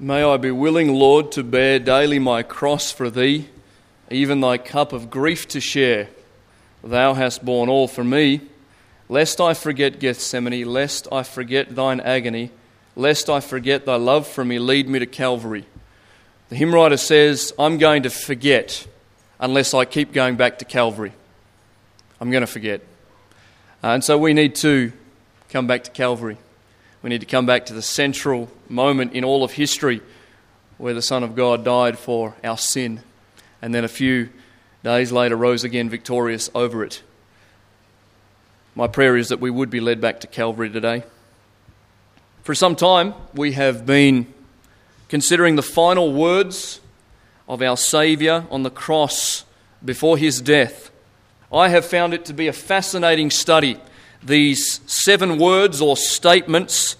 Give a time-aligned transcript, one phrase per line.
[0.00, 3.48] May I be willing, Lord, to bear daily my cross for thee,
[4.10, 6.08] even thy cup of grief to share.
[6.82, 8.40] Thou hast borne all for me.
[9.08, 12.50] Lest I forget Gethsemane, lest I forget thine agony,
[12.96, 15.64] lest I forget thy love for me, lead me to Calvary.
[16.48, 18.88] The hymn writer says, I'm going to forget
[19.38, 21.12] unless I keep going back to Calvary.
[22.20, 22.80] I'm going to forget.
[23.82, 24.92] Uh, and so we need to
[25.50, 26.38] come back to Calvary.
[27.04, 30.00] We need to come back to the central moment in all of history
[30.78, 33.02] where the Son of God died for our sin
[33.60, 34.30] and then a few
[34.82, 37.02] days later rose again victorious over it.
[38.74, 41.04] My prayer is that we would be led back to Calvary today.
[42.42, 44.32] For some time, we have been
[45.10, 46.80] considering the final words
[47.46, 49.44] of our Saviour on the cross
[49.84, 50.90] before his death.
[51.52, 53.78] I have found it to be a fascinating study
[54.24, 56.96] these seven words or statements,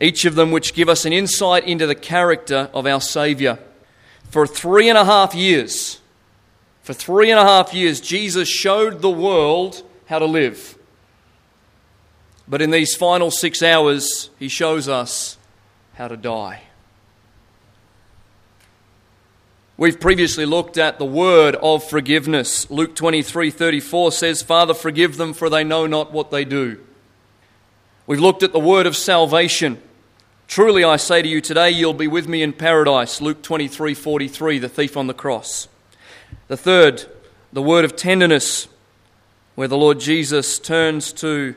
[0.00, 3.58] each of them which give us an insight into the character of our Saviour.
[4.30, 6.00] For three and a half years,
[6.82, 10.76] for three and a half years, Jesus showed the world how to live.
[12.48, 15.38] But in these final six hours, he shows us
[15.94, 16.62] how to die.
[19.82, 22.70] We've previously looked at the word of forgiveness.
[22.70, 26.78] Luke 23 34 says, Father, forgive them, for they know not what they do.
[28.06, 29.82] We've looked at the word of salvation.
[30.46, 33.20] Truly I say to you, today you'll be with me in paradise.
[33.20, 35.66] Luke 23 43, the thief on the cross.
[36.46, 37.04] The third,
[37.52, 38.68] the word of tenderness,
[39.56, 41.56] where the Lord Jesus turns to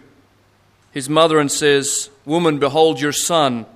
[0.89, 3.67] his mother and says, Woman, behold your son.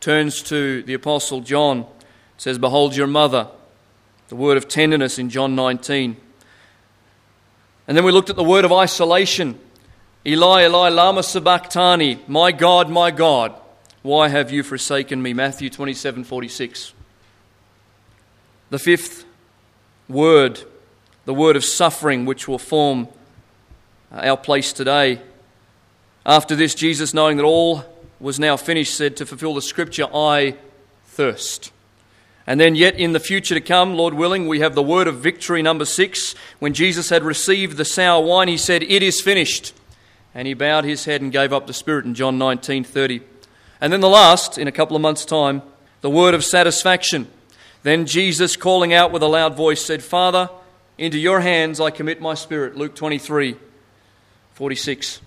[0.00, 1.86] Turns to the Apostle John,
[2.36, 3.50] says, Behold your mother
[4.28, 6.16] the word of tenderness in John 19.
[7.86, 9.58] And then we looked at the word of isolation.
[10.26, 12.20] Eli, Eli, lama sabachthani.
[12.26, 13.54] My God, my God,
[14.02, 15.34] why have you forsaken me?
[15.34, 16.94] Matthew 27 46.
[18.70, 19.24] The fifth
[20.08, 20.62] word,
[21.26, 23.08] the word of suffering, which will form
[24.10, 25.20] uh, our place today.
[26.24, 27.84] After this, Jesus, knowing that all
[28.18, 30.56] was now finished, said, To fulfill the scripture, I
[31.04, 31.70] thirst.
[32.46, 35.16] And then, yet in the future to come, Lord willing, we have the word of
[35.16, 36.34] victory, number six.
[36.58, 39.72] When Jesus had received the sour wine, he said, It is finished.
[40.34, 43.22] And he bowed his head and gave up the Spirit in John 19 30.
[43.80, 45.62] And then the last, in a couple of months' time,
[46.02, 47.28] the word of satisfaction.
[47.82, 50.50] Then Jesus, calling out with a loud voice, said, Father,
[50.98, 52.76] into your hands I commit my spirit.
[52.76, 53.56] Luke 23
[54.52, 55.20] 46.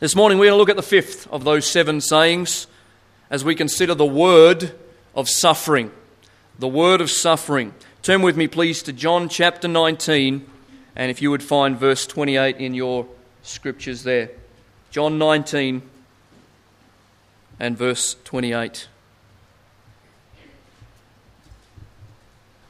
[0.00, 2.66] This morning we're going to look at the fifth of those seven sayings
[3.30, 4.74] as we consider the word
[5.14, 5.92] of suffering
[6.58, 7.74] the word of suffering.
[8.02, 10.46] Turn with me, please, to John chapter 19,
[10.96, 13.06] and if you would find verse 28 in your
[13.42, 14.30] scriptures there.
[14.90, 15.82] John 19
[17.58, 18.88] and verse 28.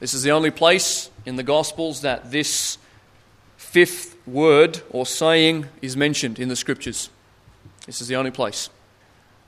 [0.01, 2.79] This is the only place in the Gospels that this
[3.57, 7.09] fifth word or saying is mentioned in the Scriptures.
[7.87, 8.69] This is the only place.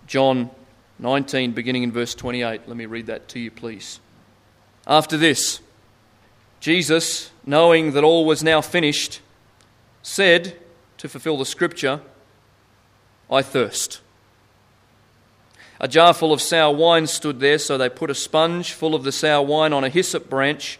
[0.07, 0.51] John
[0.99, 2.69] 19, beginning in verse 28.
[2.69, 4.01] Let me read that to you, please.
[4.87, 5.61] After this,
[6.61, 9.21] Jesus, knowing that all was now finished,
[10.03, 10.57] said,
[10.99, 12.01] to fulfill the scripture,
[13.31, 14.01] I thirst.
[15.81, 19.05] A jar full of sour wine stood there, so they put a sponge full of
[19.05, 20.79] the sour wine on a hyssop branch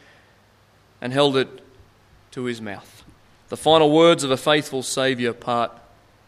[1.01, 1.49] and held it
[2.31, 3.05] to his mouth.
[3.49, 5.73] The final words of a faithful Saviour, part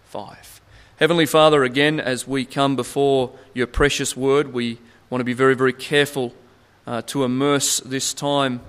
[0.04, 0.60] 5.
[0.98, 5.54] Heavenly Father, again, as we come before your precious word, we want to be very,
[5.54, 6.34] very careful
[6.86, 8.60] uh, to immerse this time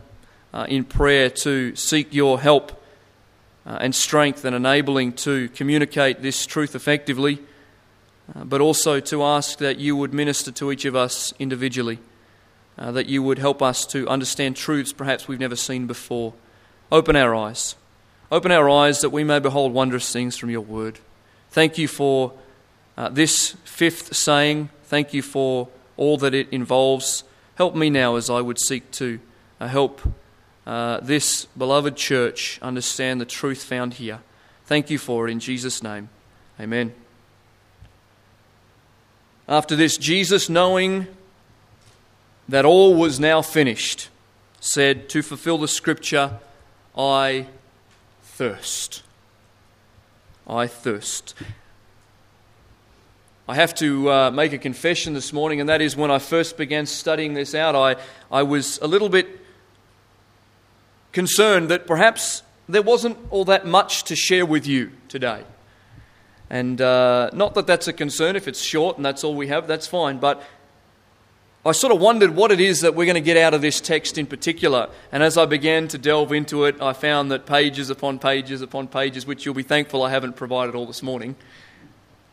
[0.54, 2.72] uh, in prayer to seek your help
[3.66, 7.40] uh, and strength and enabling to communicate this truth effectively,
[8.36, 12.00] uh, but also to ask that you would minister to each of us individually,
[12.78, 16.34] uh, that you would help us to understand truths perhaps we've never seen before.
[16.92, 17.76] Open our eyes.
[18.32, 21.00] Open our eyes that we may behold wondrous things from your word.
[21.52, 22.34] Thank you for
[22.98, 24.70] uh, this fifth saying.
[24.86, 27.24] Thank you for all that it involves.
[27.58, 29.20] Help me now as I would seek to
[29.60, 30.02] uh, help
[30.68, 34.20] uh, this beloved church understand the truth found here.
[34.66, 36.10] Thank you for it in Jesus' name.
[36.60, 36.94] Amen.
[39.48, 41.08] After this, Jesus, knowing
[42.48, 44.10] that all was now finished,
[44.60, 46.38] said, To fulfill the scripture,
[46.96, 47.48] I
[48.22, 49.02] thirst.
[50.46, 51.34] I thirst.
[53.50, 56.58] I have to uh, make a confession this morning, and that is when I first
[56.58, 57.96] began studying this out, I,
[58.30, 59.40] I was a little bit
[61.14, 65.46] concerned that perhaps there wasn't all that much to share with you today.
[66.50, 69.66] And uh, not that that's a concern, if it's short and that's all we have,
[69.66, 70.18] that's fine.
[70.18, 70.44] But
[71.66, 73.80] I sort of wondered what it is that we're going to get out of this
[73.80, 74.90] text in particular.
[75.12, 78.90] And as I began to delve into it, I found that pages upon pages upon
[78.90, 81.38] pages, which you'll be thankful I haven't provided all this morning,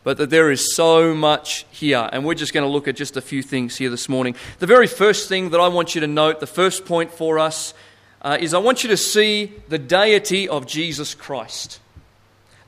[0.05, 2.07] but that there is so much here.
[2.13, 4.35] And we're just going to look at just a few things here this morning.
[4.59, 7.73] The very first thing that I want you to note, the first point for us,
[8.21, 11.79] uh, is I want you to see the deity of Jesus Christ.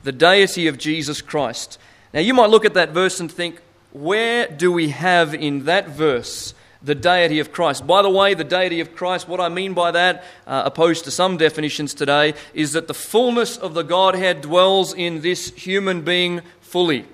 [0.02, 1.78] The deity of Jesus Christ.
[2.12, 3.60] Now, you might look at that verse and think,
[3.92, 7.84] where do we have in that verse the deity of Christ.
[7.88, 11.10] By the way, the deity of Christ, what I mean by that, uh, opposed to
[11.10, 16.40] some definitions today, is that the fullness of the Godhead dwells in this human being
[16.60, 17.04] fully.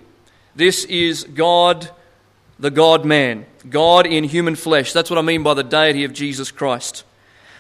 [0.57, 1.91] This is God,
[2.59, 4.93] the God man, God in human flesh.
[4.93, 7.05] That's what I mean by the deity of Jesus Christ.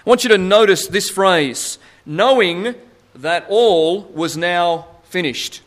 [0.06, 2.74] I want you to notice this phrase knowing
[3.14, 5.62] that all was now finished.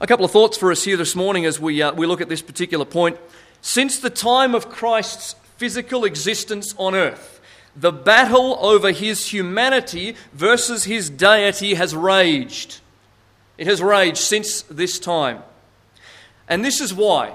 [0.00, 2.28] A couple of thoughts for us here this morning as we, uh, we look at
[2.28, 3.18] this particular point.
[3.60, 7.40] Since the time of Christ's physical existence on earth,
[7.76, 12.80] the battle over his humanity versus his deity has raged.
[13.58, 15.42] It has raged since this time.
[16.50, 17.34] And this is why.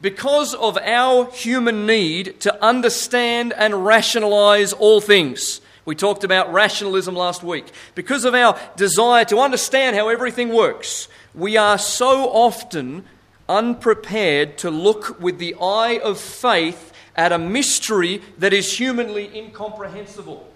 [0.00, 5.62] Because of our human need to understand and rationalize all things.
[5.86, 7.64] We talked about rationalism last week.
[7.94, 13.04] Because of our desire to understand how everything works, we are so often
[13.48, 20.46] unprepared to look with the eye of faith at a mystery that is humanly incomprehensible.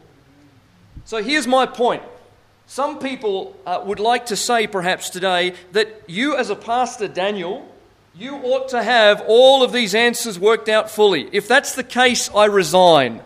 [1.05, 2.03] So here's my point.
[2.71, 7.67] Some people uh, would like to say, perhaps today, that you, as a pastor, Daniel,
[8.15, 11.31] you ought to have all of these answers worked out fully.
[11.33, 13.23] If that's the case, I resign.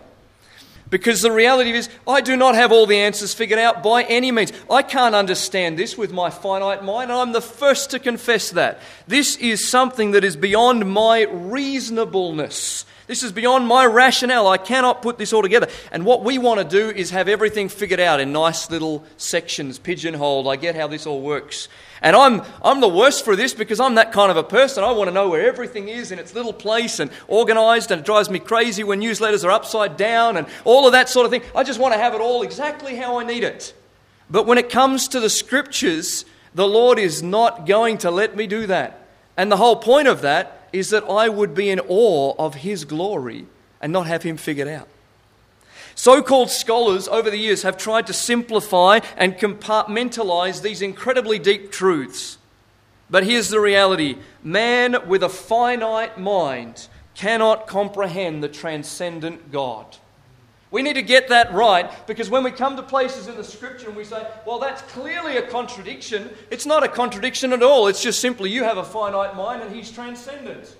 [0.89, 4.31] Because the reality is, I do not have all the answers figured out by any
[4.31, 4.53] means.
[4.71, 8.79] I can't understand this with my finite mind, and I'm the first to confess that.
[9.07, 12.85] This is something that is beyond my reasonableness.
[13.13, 14.47] This is beyond my rationale.
[14.47, 15.67] I cannot put this all together.
[15.91, 19.77] And what we want to do is have everything figured out in nice little sections,
[19.77, 20.47] pigeonholed.
[20.47, 21.67] I get how this all works.
[22.01, 24.83] And I'm, I'm the worst for this because I'm that kind of a person.
[24.83, 28.05] I want to know where everything is in its little place and organized, and it
[28.05, 31.43] drives me crazy when newsletters are upside down and all of that sort of thing.
[31.55, 33.75] I just want to have it all exactly how I need it.
[34.27, 36.25] But when it comes to the scriptures,
[36.55, 39.05] the Lord is not going to let me do that.
[39.37, 42.83] And the whole point of that is that I would be in awe of His
[42.83, 43.45] glory
[43.79, 44.89] and not have Him figured out.
[45.95, 51.71] So called scholars over the years have tried to simplify and compartmentalize these incredibly deep
[51.71, 52.39] truths.
[53.09, 59.97] But here's the reality man with a finite mind cannot comprehend the transcendent God.
[60.73, 63.89] We need to get that right because when we come to places in the scripture
[63.89, 67.85] and we say, well, that's clearly a contradiction, it's not a contradiction at all.
[67.85, 70.75] It's just simply you have a finite mind and he's transcendent.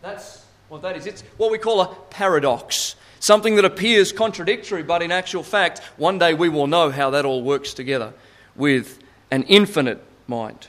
[0.00, 1.06] That's what that is.
[1.06, 2.96] It's what we call a paradox.
[3.20, 7.24] Something that appears contradictory, but in actual fact, one day we will know how that
[7.24, 8.14] all works together
[8.56, 8.98] with
[9.30, 10.66] an infinite mind.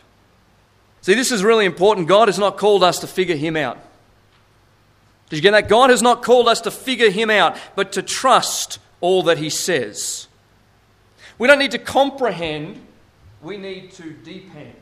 [1.01, 2.07] See, this is really important.
[2.07, 3.79] God has not called us to figure Him out.
[5.29, 5.69] Did you get that?
[5.69, 9.49] God has not called us to figure Him out, but to trust all that He
[9.49, 10.27] says.
[11.37, 12.85] We don't need to comprehend,
[13.41, 14.75] we need to depend.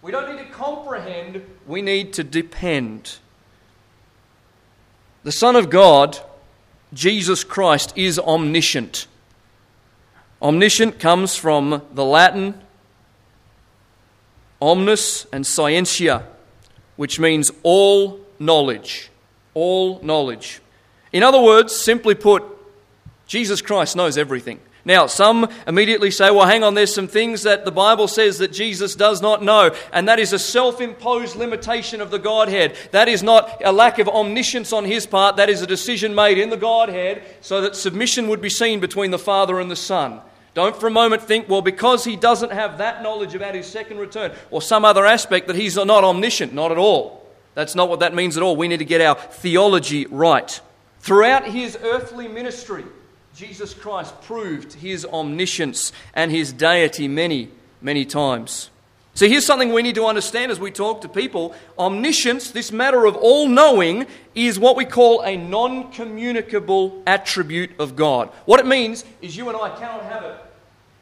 [0.00, 3.16] We don't need to comprehend, we need to depend.
[5.24, 6.18] The Son of God
[6.92, 9.06] Jesus Christ is omniscient.
[10.42, 12.60] Omniscient comes from the Latin
[14.60, 16.24] omnis and scientia,
[16.96, 19.10] which means all knowledge.
[19.54, 20.60] All knowledge.
[21.12, 22.42] In other words, simply put,
[23.26, 24.60] Jesus Christ knows everything.
[24.84, 28.52] Now, some immediately say, well, hang on, there's some things that the Bible says that
[28.52, 32.76] Jesus does not know, and that is a self imposed limitation of the Godhead.
[32.90, 36.36] That is not a lack of omniscience on his part, that is a decision made
[36.36, 40.20] in the Godhead so that submission would be seen between the Father and the Son.
[40.54, 43.98] Don't for a moment think, well, because he doesn't have that knowledge about his second
[43.98, 46.52] return or some other aspect, that he's not omniscient.
[46.52, 47.21] Not at all.
[47.54, 48.56] That's not what that means at all.
[48.56, 50.60] We need to get our theology right.
[51.00, 52.84] Throughout his earthly ministry,
[53.34, 57.48] Jesus Christ proved his omniscience and his deity many,
[57.80, 58.70] many times.
[59.14, 61.54] So here's something we need to understand as we talk to people.
[61.78, 67.94] Omniscience, this matter of all knowing, is what we call a non communicable attribute of
[67.94, 68.30] God.
[68.46, 70.36] What it means is you and I cannot have it.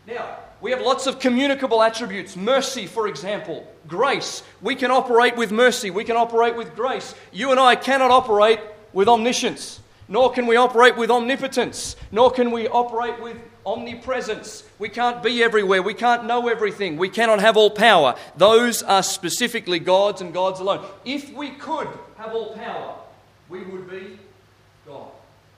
[0.09, 2.37] Now, we have lots of communicable attributes.
[2.37, 4.43] Mercy, for example, grace.
[4.61, 7.15] We can operate with mercy, we can operate with grace.
[7.33, 8.61] You and I cannot operate
[8.93, 14.65] with omniscience nor can we operate with omnipotence, nor can we operate with omnipresence.
[14.81, 15.83] We can't be everywhere.
[15.83, 16.97] We can't know everything.
[16.97, 18.17] We cannot have all power.
[18.37, 20.85] Those are specifically God's and God's alone.
[21.05, 21.87] If we could
[22.19, 22.97] have all power,
[23.49, 24.19] we would be.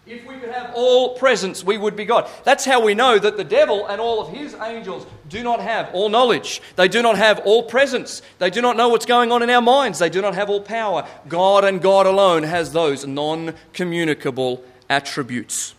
[0.04, 2.28] If we could have all presence, we would be God.
[2.42, 5.94] That's how we know that the devil and all of his angels do not have
[5.94, 6.60] all knowledge.
[6.74, 8.20] They do not have all presence.
[8.40, 10.00] They do not know what's going on in our minds.
[10.00, 11.06] They do not have all power.
[11.28, 15.74] God and God alone has those non communicable attributes.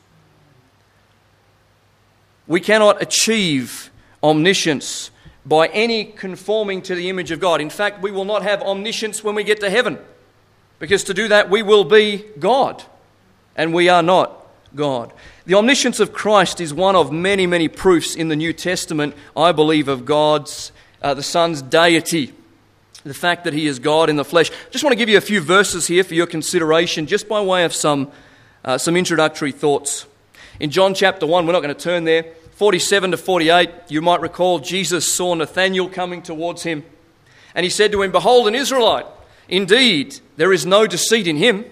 [2.47, 5.11] We cannot achieve omniscience
[5.45, 7.59] by any conforming to the image of God.
[7.59, 9.99] In fact, we will not have omniscience when we get to heaven,
[10.79, 12.85] because to do that, we will be God
[13.55, 14.45] and we are not
[14.75, 15.13] God.
[15.45, 19.51] The omniscience of Christ is one of many, many proofs in the New Testament, I
[19.51, 22.33] believe, of God's, uh, the Son's deity.
[23.03, 24.49] The fact that he is God in the flesh.
[24.71, 27.65] Just want to give you a few verses here for your consideration, just by way
[27.65, 28.09] of some,
[28.63, 30.05] uh, some introductory thoughts.
[30.59, 32.23] In John chapter 1, we're not going to turn there,
[32.55, 36.85] 47 to 48, you might recall Jesus saw Nathanael coming towards him.
[37.55, 39.05] And he said to him, Behold, an Israelite.
[39.49, 41.65] Indeed, there is no deceit in him.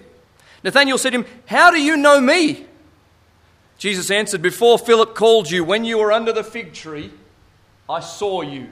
[0.64, 2.66] Nathanael said to him, How do you know me?
[3.78, 7.10] Jesus answered, Before Philip called you, when you were under the fig tree,
[7.88, 8.68] I saw you.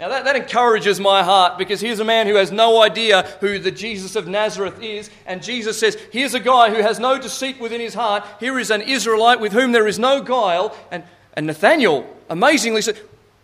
[0.00, 3.60] Now that, that encourages my heart because here's a man who has no idea who
[3.60, 7.60] the Jesus of Nazareth is, and Jesus says, Here's a guy who has no deceit
[7.60, 8.26] within his heart.
[8.40, 10.76] Here is an Israelite with whom there is no guile.
[10.90, 12.98] And, and Nathanael amazingly said,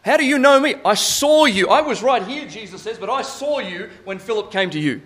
[0.04, 0.74] How do you know me?
[0.84, 1.68] I saw you.
[1.68, 5.02] I was right here, Jesus says, but I saw you when Philip came to you.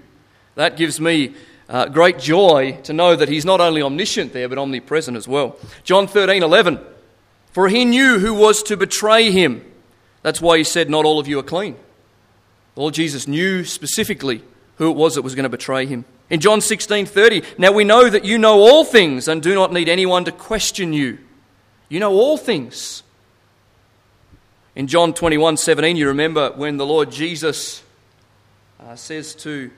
[0.55, 1.35] That gives me
[1.73, 5.57] uh, great joy to know that he's not only omniscient there, but omnipresent as well.
[5.85, 6.79] John 13, 11.
[7.51, 9.65] For he knew who was to betray him.
[10.21, 11.77] That's why he said, Not all of you are clean.
[12.75, 14.43] The Lord Jesus knew specifically
[14.77, 16.05] who it was that was going to betray him.
[16.29, 19.73] In John 16, 30, now we know that you know all things and do not
[19.73, 21.19] need anyone to question you.
[21.89, 23.03] You know all things.
[24.75, 27.83] In John 21, 17, you remember when the Lord Jesus
[28.79, 29.71] uh, says to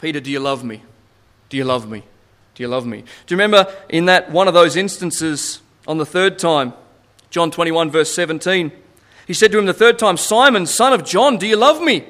[0.00, 0.82] Peter, Do you love me?
[1.50, 2.04] Do you love me?
[2.54, 3.02] Do you love me?
[3.26, 6.72] Do you remember in that one of those instances on the third time,
[7.28, 8.72] John 21, verse 17?
[9.26, 12.06] He said to him the third time, Simon, son of John, do you love me?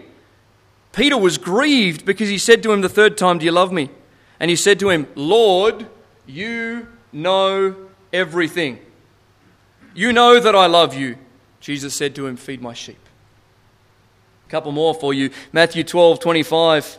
[0.92, 3.90] Peter was grieved because he said to him the third time, Do you love me?
[4.38, 5.86] And he said to him, Lord,
[6.26, 7.76] you know
[8.12, 8.78] everything.
[9.94, 11.16] You know that I love you.
[11.60, 12.98] Jesus said to him, Feed my sheep.
[14.46, 15.30] A couple more for you.
[15.52, 16.98] Matthew 12, 25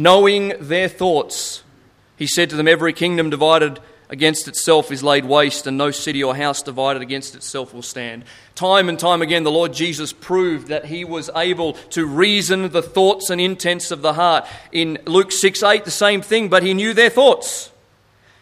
[0.00, 1.62] knowing their thoughts.
[2.16, 6.22] He said to them, Every kingdom divided against itself is laid waste, and no city
[6.22, 8.24] or house divided against itself will stand.
[8.54, 12.82] Time and time again, the Lord Jesus proved that he was able to reason the
[12.82, 14.46] thoughts and intents of the heart.
[14.72, 17.70] In Luke 6 8, the same thing, but he knew their thoughts.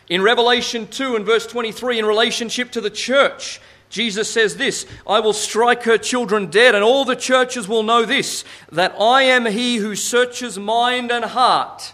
[0.09, 5.21] In Revelation 2 and verse 23, in relationship to the church, Jesus says this I
[5.21, 9.47] will strike her children dead, and all the churches will know this that I am
[9.47, 11.92] he who searches mind and heart,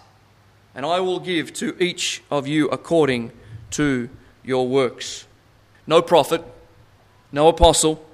[0.74, 3.32] and I will give to each of you according
[3.72, 4.08] to
[4.42, 5.26] your works.
[5.86, 6.42] No prophet,
[7.30, 8.04] no apostle,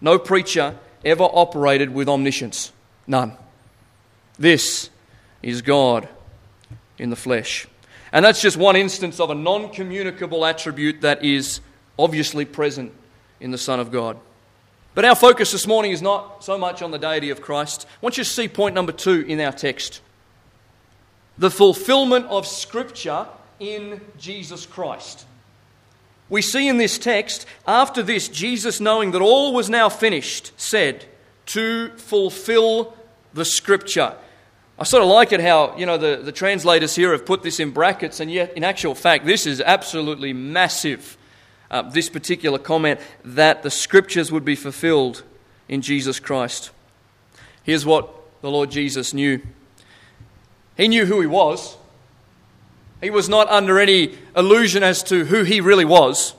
[0.00, 2.72] no preacher ever operated with omniscience.
[3.06, 3.36] None.
[4.38, 4.90] This
[5.42, 6.08] is God
[6.98, 7.66] in the flesh.
[8.12, 11.60] And that's just one instance of a non communicable attribute that is
[11.98, 12.92] obviously present
[13.40, 14.16] in the Son of God.
[14.94, 17.86] But our focus this morning is not so much on the deity of Christ.
[17.88, 20.00] I want you to see point number two in our text
[21.36, 23.26] the fulfillment of Scripture
[23.58, 25.26] in Jesus Christ.
[26.28, 31.04] We see in this text, after this, Jesus, knowing that all was now finished, said,
[31.46, 32.96] To fulfill
[33.34, 34.14] the Scripture.
[34.78, 37.60] I sort of like it how, you know, the, the translators here have put this
[37.60, 41.16] in brackets, and yet, in actual fact, this is absolutely massive
[41.74, 45.24] uh, this particular comment that the scriptures would be fulfilled
[45.68, 46.70] in Jesus Christ.
[47.64, 48.08] Here's what
[48.42, 49.42] the Lord Jesus knew
[50.76, 51.76] He knew who He was.
[53.02, 56.34] He was not under any illusion as to who He really was.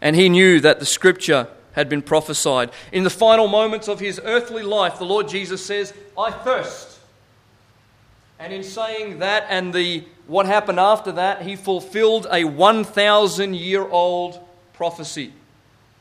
[0.00, 2.70] And He knew that the scripture had been prophesied.
[2.90, 6.98] In the final moments of His earthly life, the Lord Jesus says, I thirst.
[8.38, 13.86] And in saying that and the what happened after that, he fulfilled a 1,000 year
[13.86, 14.40] old
[14.72, 15.32] prophecy.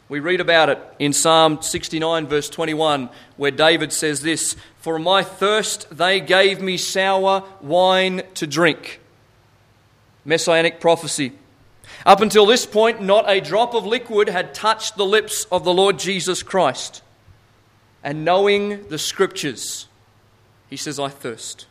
[0.10, 5.24] We read about it in Psalm 69, verse 21, where David says this For my
[5.24, 9.00] thirst they gave me sour wine to drink.
[10.26, 11.32] Messianic prophecy.
[12.06, 15.74] Up until this point, not a drop of liquid had touched the lips of the
[15.74, 17.02] Lord Jesus Christ.
[18.04, 19.88] And knowing the scriptures,
[20.70, 21.68] he says, I thirst.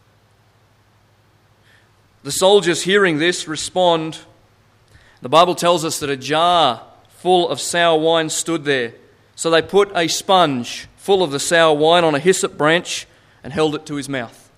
[2.23, 4.19] The soldiers, hearing this, respond.
[5.23, 8.95] The Bible tells us that a jar full of sour wine stood there.
[9.35, 13.07] So they put a sponge full of the sour wine on a hyssop branch
[13.43, 14.51] and held it to his mouth.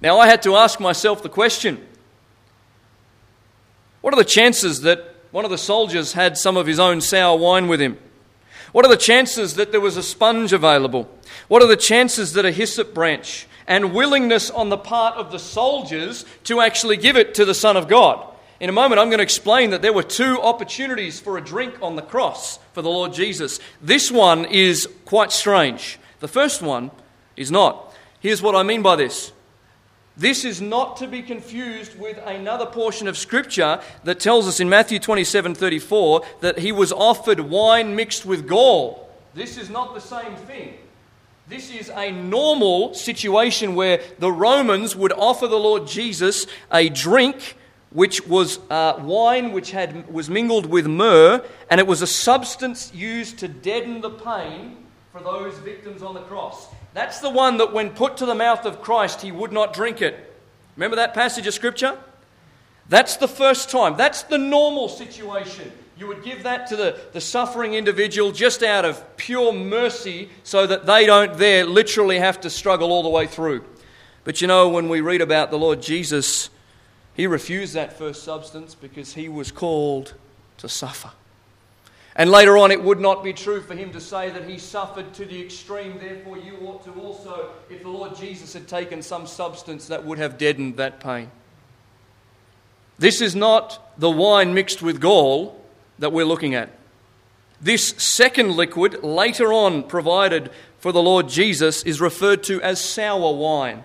[0.00, 1.84] Now, I had to ask myself the question
[4.02, 7.36] what are the chances that one of the soldiers had some of his own sour
[7.36, 7.98] wine with him?
[8.72, 11.10] What are the chances that there was a sponge available?
[11.48, 15.38] What are the chances that a hyssop branch and willingness on the part of the
[15.38, 18.32] soldiers to actually give it to the Son of God?
[18.58, 21.74] In a moment, I'm going to explain that there were two opportunities for a drink
[21.82, 23.60] on the cross for the Lord Jesus.
[23.82, 25.98] This one is quite strange.
[26.20, 26.90] The first one
[27.36, 27.94] is not.
[28.20, 29.32] Here's what I mean by this
[30.16, 34.68] this is not to be confused with another portion of Scripture that tells us in
[34.68, 39.10] Matthew 27 34 that he was offered wine mixed with gall.
[39.34, 40.78] This is not the same thing.
[41.48, 47.56] This is a normal situation where the Romans would offer the Lord Jesus a drink
[47.90, 52.92] which was uh, wine which had, was mingled with myrrh, and it was a substance
[52.92, 54.76] used to deaden the pain
[55.12, 56.66] for those victims on the cross.
[56.94, 60.02] That's the one that, when put to the mouth of Christ, he would not drink
[60.02, 60.34] it.
[60.74, 61.96] Remember that passage of Scripture?
[62.88, 63.96] That's the first time.
[63.96, 65.70] That's the normal situation.
[65.98, 70.66] You would give that to the, the suffering individual just out of pure mercy so
[70.66, 73.64] that they don't there literally have to struggle all the way through.
[74.24, 76.50] But you know, when we read about the Lord Jesus,
[77.14, 80.14] he refused that first substance because he was called
[80.58, 81.12] to suffer.
[82.14, 85.12] And later on, it would not be true for him to say that he suffered
[85.14, 89.26] to the extreme, therefore, you ought to also, if the Lord Jesus had taken some
[89.26, 91.30] substance that would have deadened that pain.
[92.98, 95.62] This is not the wine mixed with gall
[95.98, 96.70] that we're looking at.
[97.60, 103.34] This second liquid, later on provided for the Lord Jesus, is referred to as sour
[103.34, 103.84] wine.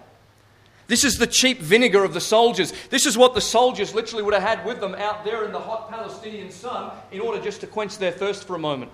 [0.88, 2.74] This is the cheap vinegar of the soldiers.
[2.90, 5.60] This is what the soldiers literally would have had with them out there in the
[5.60, 8.92] hot Palestinian sun in order just to quench their thirst for a moment.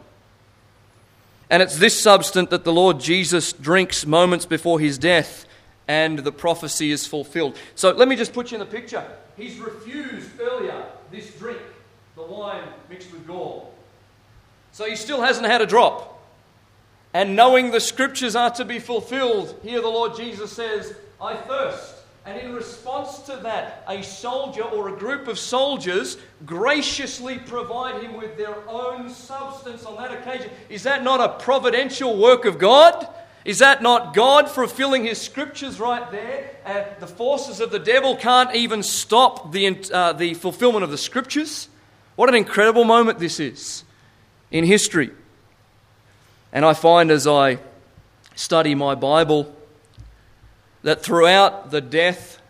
[1.49, 5.45] And it's this substance that the Lord Jesus drinks moments before his death,
[5.87, 7.57] and the prophecy is fulfilled.
[7.73, 9.03] So let me just put you in the picture.
[9.35, 11.61] He's refused earlier this drink,
[12.17, 13.73] the wine mixed with gall.
[14.71, 16.15] So he still hasn't had a drop.
[17.13, 21.93] And knowing the scriptures are to be fulfilled, here the Lord Jesus says, I thirst.
[22.25, 28.17] And in response to that, a soldier or a group of soldiers graciously provide him
[28.17, 30.49] with their own substance on that occasion.
[30.67, 33.07] Is that not a providential work of God?
[33.45, 36.51] Is that not God fulfilling his scriptures right there?
[36.65, 40.97] And the forces of the devil can't even stop the, uh, the fulfillment of the
[40.97, 41.69] scriptures?
[42.17, 43.85] What an incredible moment this is
[44.49, 45.11] in history.
[46.51, 47.59] And I find as I
[48.35, 49.55] study my Bible,
[50.81, 52.41] that throughout the death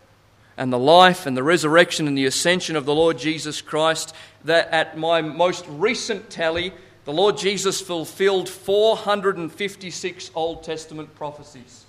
[0.56, 4.70] and the life and the resurrection and the ascension of the Lord Jesus Christ, that
[4.70, 6.72] at my most recent tally,
[7.04, 11.84] the Lord Jesus fulfilled 456 Old Testament prophecies.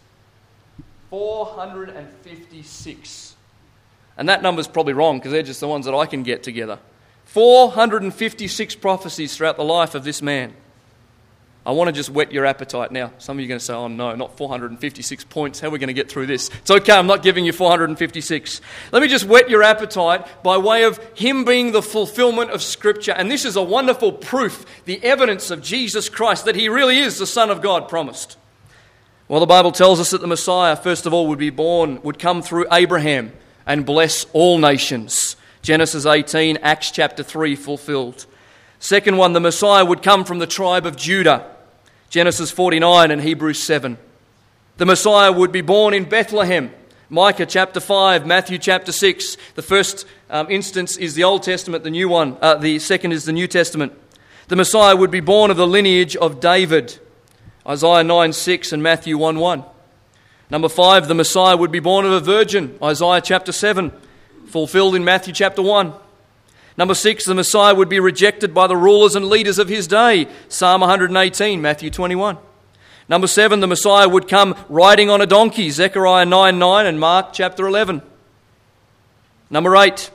[1.12, 3.36] 456.
[4.18, 6.80] And that number's probably wrong because they're just the ones that I can get together.
[7.30, 10.52] 456 prophecies throughout the life of this man.
[11.63, 13.12] I want to just whet your appetite now.
[13.20, 15.60] Some of you are going to say, oh no, not 456 points.
[15.60, 16.50] How are we going to get through this?
[16.50, 18.62] It's okay, I'm not giving you 456.
[18.92, 23.12] Let me just whet your appetite by way of Him being the fulfillment of Scripture.
[23.12, 27.20] And this is a wonderful proof, the evidence of Jesus Christ, that He really is
[27.20, 28.38] the Son of God promised.
[29.28, 32.18] Well, the Bible tells us that the Messiah, first of all, would be born, would
[32.18, 33.34] come through Abraham
[33.68, 35.36] and bless all nations.
[35.62, 38.26] Genesis 18, Acts chapter 3 fulfilled.
[38.80, 41.45] Second one, the Messiah would come from the tribe of Judah.
[42.10, 43.98] Genesis 49 and Hebrews 7.
[44.78, 46.72] The Messiah would be born in Bethlehem.
[47.10, 49.36] Micah chapter 5, Matthew chapter 6.
[49.56, 52.38] The first um, instance is the Old Testament, the new one.
[52.41, 53.93] Uh, the second is the New Testament.
[54.48, 57.00] The Messiah would be born of the lineage of David.
[57.67, 59.63] Isaiah 9 6 and Matthew 1 1.
[60.50, 62.78] Number 5, the Messiah would be born of a virgin.
[62.82, 63.91] Isaiah chapter 7,
[64.50, 65.94] fulfilled in Matthew chapter 1.
[66.78, 70.28] Number six, the Messiah would be rejected by the rulers and leaders of his day.
[70.48, 72.38] Psalm 118, Matthew 21.
[73.10, 75.72] Number seven, the Messiah would come riding on a donkey.
[75.72, 78.02] Zechariah 9 9 and Mark chapter 11.
[79.50, 80.12] Number eight,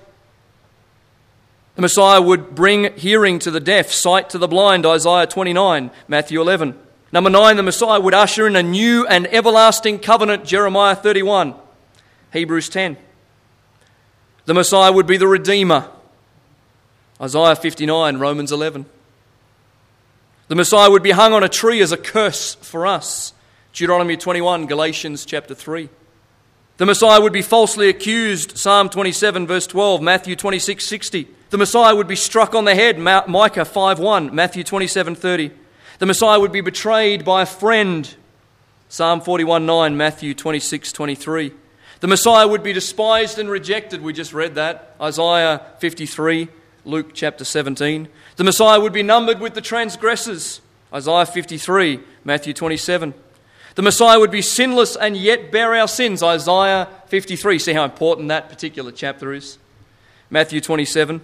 [1.74, 4.86] the Messiah would bring hearing to the deaf, sight to the blind.
[4.86, 6.78] Isaiah 29, Matthew 11.
[7.12, 10.44] Number nine, the Messiah would usher in a new and everlasting covenant.
[10.44, 11.54] Jeremiah 31,
[12.32, 12.96] Hebrews 10.
[14.46, 15.88] The Messiah would be the Redeemer.
[17.20, 18.86] Isaiah 59, Romans 11.
[20.48, 23.32] The Messiah would be hung on a tree as a curse for us.
[23.72, 25.88] Deuteronomy 21, Galatians chapter 3.
[26.76, 28.58] The Messiah would be falsely accused.
[28.58, 31.28] Psalm 27, verse 12, Matthew 26, 60.
[31.50, 32.98] The Messiah would be struck on the head.
[32.98, 35.50] Micah 5, 1, Matthew 27, 30.
[36.00, 38.14] The Messiah would be betrayed by a friend.
[38.88, 41.52] Psalm 41, 9, Matthew 26, 23.
[42.04, 44.02] The Messiah would be despised and rejected.
[44.02, 44.94] We just read that.
[45.00, 46.48] Isaiah 53,
[46.84, 48.08] Luke chapter 17.
[48.36, 50.60] The Messiah would be numbered with the transgressors.
[50.92, 53.14] Isaiah 53, Matthew 27.
[53.74, 56.22] The Messiah would be sinless and yet bear our sins.
[56.22, 57.58] Isaiah 53.
[57.58, 59.56] See how important that particular chapter is?
[60.28, 61.22] Matthew 27.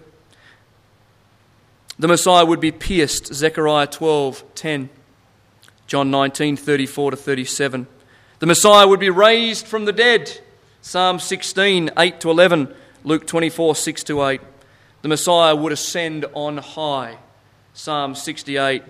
[1.99, 3.35] The Messiah would be pierced.
[3.35, 4.89] Zechariah 12, 10.
[5.87, 7.87] John 19, 34 to 37.
[8.39, 10.41] The Messiah would be raised from the dead.
[10.83, 12.75] Psalm 16, 8 to 11.
[13.05, 14.41] Luke 24, 6 to 8.
[15.03, 17.19] The Messiah would ascend on high.
[17.73, 18.83] Psalm 68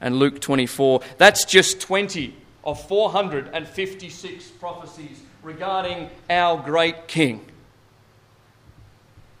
[0.00, 1.00] and Luke 24.
[1.16, 7.44] That's just 20 of 456 prophecies regarding our great King.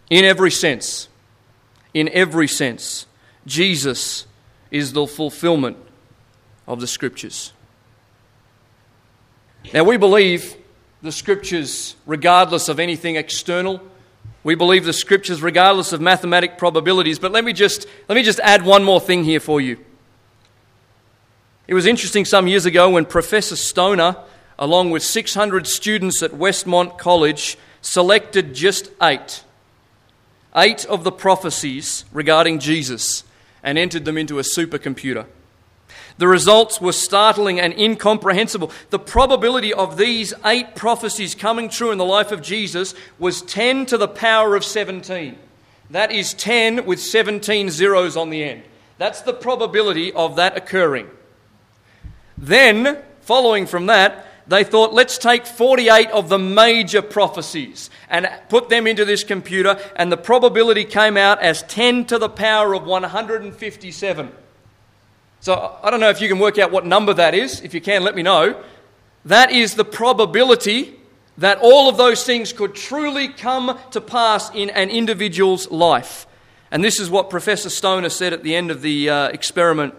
[0.08, 1.08] In every sense,
[1.92, 3.06] in every sense,
[3.44, 4.26] Jesus
[4.70, 5.76] is the fulfillment
[6.66, 7.52] of the Scriptures.
[9.74, 10.56] Now, we believe
[11.06, 13.80] the Scriptures regardless of anything external.
[14.42, 17.18] We believe the Scriptures regardless of mathematic probabilities.
[17.18, 19.78] But let me just, let me just add one more thing here for you.
[21.68, 24.16] It was interesting some years ago when Professor Stoner,
[24.58, 29.44] along with 600 students at Westmont College, selected just eight.
[30.56, 33.22] Eight of the prophecies regarding Jesus
[33.62, 35.26] and entered them into a supercomputer.
[36.18, 38.70] The results were startling and incomprehensible.
[38.90, 43.86] The probability of these eight prophecies coming true in the life of Jesus was 10
[43.86, 45.36] to the power of 17.
[45.90, 48.62] That is 10 with 17 zeros on the end.
[48.98, 51.08] That's the probability of that occurring.
[52.38, 58.68] Then, following from that, they thought, let's take 48 of the major prophecies and put
[58.68, 62.84] them into this computer, and the probability came out as 10 to the power of
[62.84, 64.32] 157.
[65.46, 67.60] So I don't know if you can work out what number that is.
[67.60, 68.60] If you can, let me know.
[69.24, 70.98] That is the probability
[71.38, 76.26] that all of those things could truly come to pass in an individual's life.
[76.72, 79.94] And this is what Professor Stoner said at the end of the uh, experiment.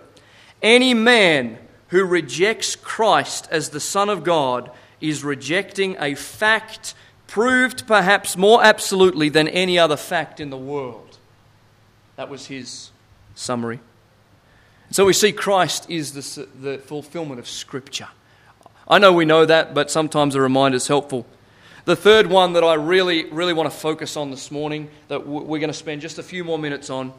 [0.62, 1.58] Any man
[1.92, 6.94] who rejects Christ as the Son of God is rejecting a fact
[7.28, 11.18] proved perhaps more absolutely than any other fact in the world.
[12.18, 12.92] That was his
[13.34, 13.80] summary.
[14.92, 18.08] So we see Christ is the, the fulfillment of Scripture.
[18.88, 21.26] I know we know that, but sometimes a reminder is helpful.
[21.84, 25.60] The third one that I really, really want to focus on this morning, that we're
[25.60, 27.14] going to spend just a few more minutes on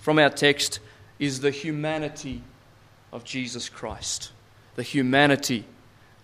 [0.00, 0.80] from our text,
[1.18, 2.42] is the humanity
[3.12, 4.32] of Jesus Christ.
[4.76, 5.64] The humanity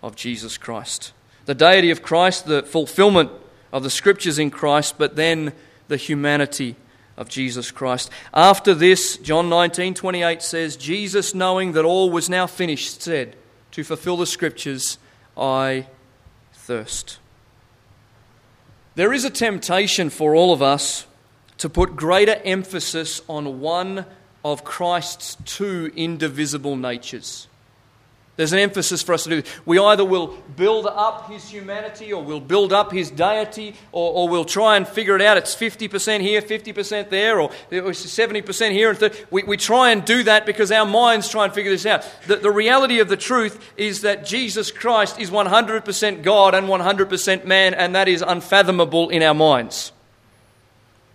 [0.03, 1.13] of Jesus Christ.
[1.45, 3.31] The deity of Christ, the fulfillment
[3.73, 5.53] of the scriptures in Christ, but then
[5.87, 6.75] the humanity
[7.17, 8.09] of Jesus Christ.
[8.33, 13.35] After this, John 19 28 says, Jesus, knowing that all was now finished, said,
[13.71, 14.97] To fulfill the scriptures,
[15.37, 15.87] I
[16.53, 17.19] thirst.
[18.95, 21.05] There is a temptation for all of us
[21.57, 24.05] to put greater emphasis on one
[24.43, 27.47] of Christ's two indivisible natures.
[28.37, 29.49] There's an emphasis for us to do.
[29.65, 34.29] We either will build up his humanity or we'll build up his deity or, or
[34.29, 35.37] we'll try and figure it out.
[35.37, 38.91] It's 50% here, 50% there, or 70% here.
[38.91, 42.05] And we, we try and do that because our minds try and figure this out.
[42.27, 47.45] The, the reality of the truth is that Jesus Christ is 100% God and 100%
[47.45, 49.93] man, and that is unfathomable in our minds.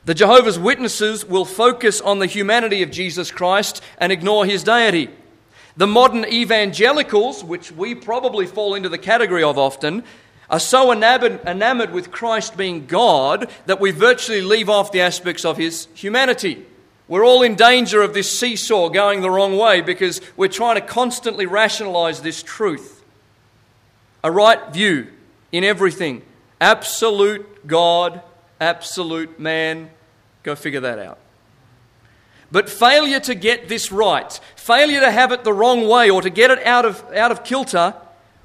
[0.07, 5.11] The Jehovah's Witnesses will focus on the humanity of Jesus Christ and ignore his deity.
[5.81, 10.05] The modern evangelicals, which we probably fall into the category of often,
[10.51, 15.57] are so enamored, with Christ being God that we virtually leave off the aspects of
[15.57, 16.67] his humanity.
[17.09, 20.83] We're all in danger of this seesaw going the wrong way because we're trying to
[20.83, 23.03] constantly rationalize this truth.
[24.23, 25.07] A right view
[25.51, 26.21] in everything.
[26.61, 28.21] Absolute God,
[28.61, 29.89] absolute man.
[30.43, 31.17] Go figure that out.
[32.53, 36.31] But failure to get this right, failure to have it the wrong way or to
[36.31, 37.95] get it out of, out of kilter,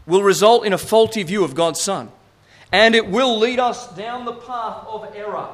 [0.05, 2.11] will result in a faulty view of God's Son.
[2.71, 5.47] And it will lead us down the path of error.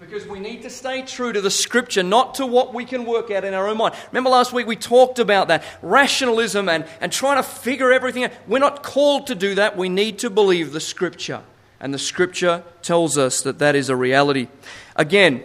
[0.00, 3.32] Because we need to stay true to the scripture, not to what we can work
[3.32, 3.96] out in our own mind.
[4.12, 8.32] Remember last week we talked about that rationalism and, and trying to figure everything out.
[8.46, 9.76] We're not called to do that.
[9.76, 11.42] We need to believe the scripture.
[11.80, 14.46] And the scripture tells us that that is a reality.
[14.94, 15.42] Again,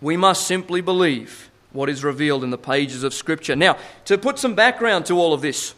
[0.00, 3.56] we must simply believe what is revealed in the pages of scripture.
[3.56, 5.74] Now, to put some background to all of this,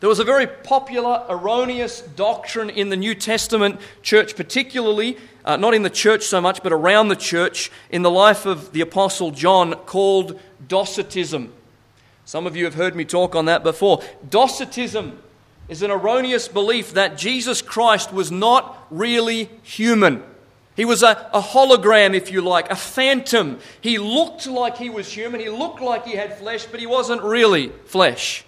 [0.00, 5.72] there was a very popular, erroneous doctrine in the New Testament church, particularly, uh, not
[5.72, 9.30] in the church so much, but around the church, in the life of the Apostle
[9.30, 11.52] John, called Docetism.
[12.24, 14.02] Some of you have heard me talk on that before.
[14.28, 15.18] Docetism
[15.68, 20.22] is an erroneous belief that Jesus Christ was not really human.
[20.76, 23.60] He was a, a, hologram, if you like, a phantom.
[23.80, 27.22] He looked like he was human, he looked like he had flesh, but he wasn't
[27.22, 28.44] really flesh.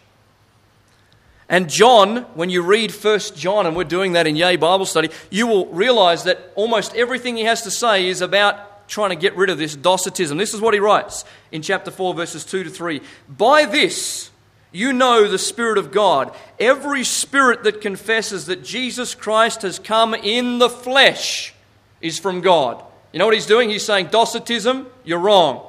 [1.49, 5.11] And John, when you read 1 John, and we're doing that in Yay Bible Study,
[5.31, 9.37] you will realize that almost everything he has to say is about trying to get
[9.37, 10.39] rid of this Docetism.
[10.39, 13.01] This is what he writes in chapter 4, verses 2 to 3.
[13.29, 14.31] By this,
[14.73, 16.35] you know the Spirit of God.
[16.59, 21.55] Every spirit that confesses that Jesus Christ has come in the flesh
[22.01, 22.83] is from God.
[23.13, 23.71] You know what he's doing?
[23.71, 25.67] He's saying, Docetism, you're wrong.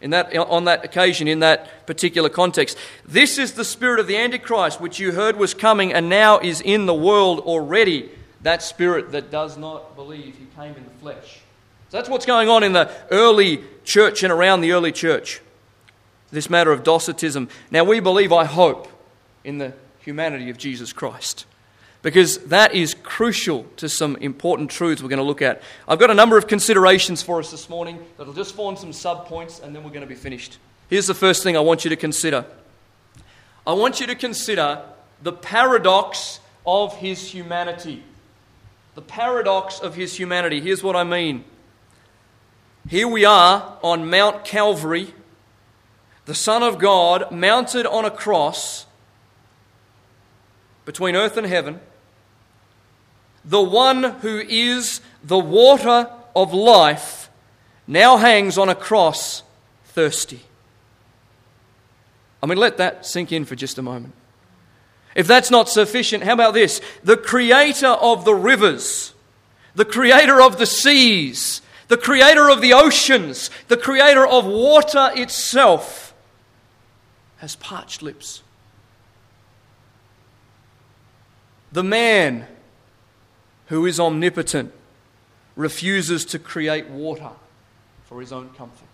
[0.00, 2.78] In that, on that occasion, in that particular context.
[3.04, 6.60] This is the spirit of the Antichrist, which you heard was coming and now is
[6.60, 8.08] in the world already.
[8.42, 11.40] That spirit that does not believe he came in the flesh.
[11.88, 15.40] So that's what's going on in the early church and around the early church.
[16.30, 17.48] This matter of Docetism.
[17.72, 18.86] Now, we believe, I hope,
[19.42, 21.44] in the humanity of Jesus Christ
[22.02, 25.62] because that is crucial to some important truths we're going to look at.
[25.86, 29.26] I've got a number of considerations for us this morning that'll just form some sub
[29.26, 30.58] points and then we're going to be finished.
[30.88, 32.44] Here's the first thing I want you to consider
[33.66, 34.82] I want you to consider
[35.22, 38.02] the paradox of his humanity.
[38.94, 40.60] The paradox of his humanity.
[40.62, 41.44] Here's what I mean.
[42.88, 45.12] Here we are on Mount Calvary,
[46.24, 48.86] the Son of God mounted on a cross
[50.86, 51.80] between earth and heaven
[53.44, 57.30] the one who is the water of life,
[57.86, 59.42] now hangs on a cross
[59.84, 60.40] thirsty.
[62.42, 64.14] I mean, let that sink in for just a moment.
[65.14, 66.80] If that's not sufficient, how about this?
[67.02, 69.14] The creator of the rivers,
[69.74, 76.14] the creator of the seas, the creator of the oceans, the creator of water itself,
[77.38, 78.42] has parched lips.
[81.72, 82.46] The man
[83.68, 84.72] who is omnipotent,
[85.56, 87.30] refuses to create water
[88.04, 88.86] for his own comfort.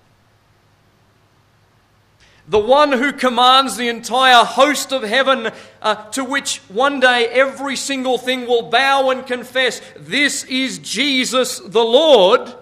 [2.47, 7.77] The one who commands the entire host of heaven, uh, to which one day every
[7.77, 12.53] single thing will bow and confess, This is Jesus the Lord,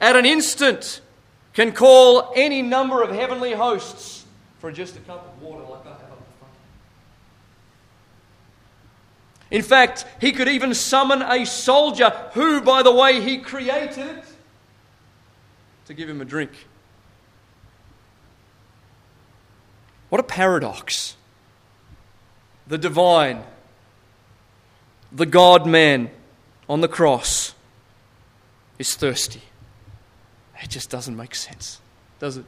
[0.00, 1.00] at an instant
[1.54, 4.24] can call any number of heavenly hosts
[4.60, 6.00] for just a cup of water like that.
[9.50, 14.22] In fact, he could even summon a soldier who, by the way, he created
[15.86, 16.52] to give him a drink.
[20.08, 21.16] What a paradox.
[22.66, 23.42] The divine,
[25.10, 26.10] the God man
[26.68, 27.54] on the cross
[28.78, 29.42] is thirsty.
[30.62, 31.80] It just doesn't make sense,
[32.20, 32.44] does it?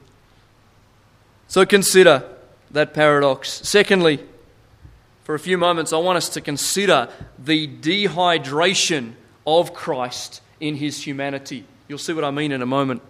[1.48, 2.24] So consider
[2.70, 3.50] that paradox.
[3.68, 4.24] Secondly,
[5.24, 7.08] for a few moments, I want us to consider
[7.38, 9.12] the dehydration
[9.46, 11.64] of Christ in his humanity.
[11.88, 13.02] You'll see what I mean in a moment.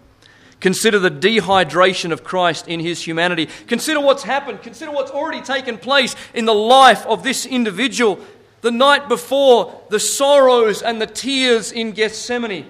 [0.60, 3.48] Consider the dehydration of Christ in his humanity.
[3.66, 4.62] Consider what's happened.
[4.62, 8.20] Consider what's already taken place in the life of this individual
[8.60, 12.68] the night before, the sorrows and the tears in Gethsemane.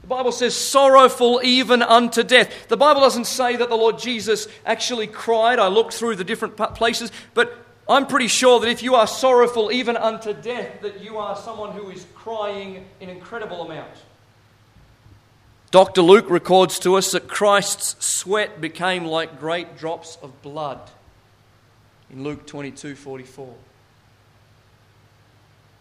[0.00, 2.68] The Bible says, sorrowful even unto death.
[2.68, 5.58] The Bible doesn't say that the Lord Jesus actually cried.
[5.58, 9.70] I looked through the different places, but I'm pretty sure that if you are sorrowful
[9.70, 13.90] even unto death, that you are someone who is crying an incredible amount.
[15.70, 16.02] Dr.
[16.02, 20.80] Luke records to us that Christ's sweat became like great drops of blood
[22.10, 23.54] in Luke 22 44.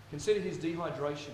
[0.09, 1.31] Consider his dehydration.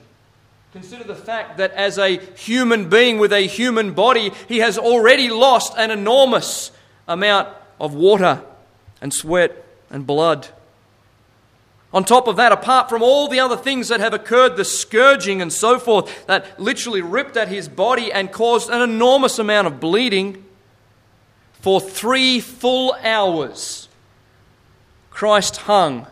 [0.72, 5.30] Consider the fact that as a human being with a human body, he has already
[5.30, 6.72] lost an enormous
[7.08, 8.44] amount of water
[9.02, 10.48] and sweat and blood.
[11.92, 15.42] On top of that, apart from all the other things that have occurred, the scourging
[15.42, 19.80] and so forth, that literally ripped at his body and caused an enormous amount of
[19.80, 20.46] bleeding,
[21.62, 23.90] for three full hours,
[25.10, 26.08] Christ hung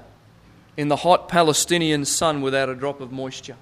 [0.75, 3.55] in the hot Palestinian sun without a drop of moisture.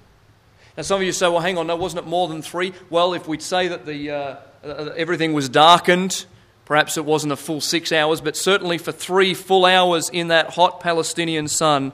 [0.76, 2.72] Now, some of you say, well, hang on, no, wasn't it more than three?
[2.90, 6.26] Well, if we'd say that the, uh, uh everything was darkened,
[6.64, 10.50] perhaps it wasn't a full six hours, but certainly for three full hours in that
[10.50, 11.92] hot Palestinian sun,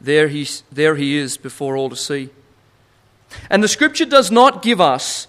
[0.00, 2.30] there he, there he is before all to see.
[3.50, 5.26] And the scripture does not give us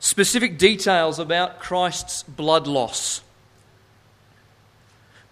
[0.00, 3.22] specific details about Christ's blood loss.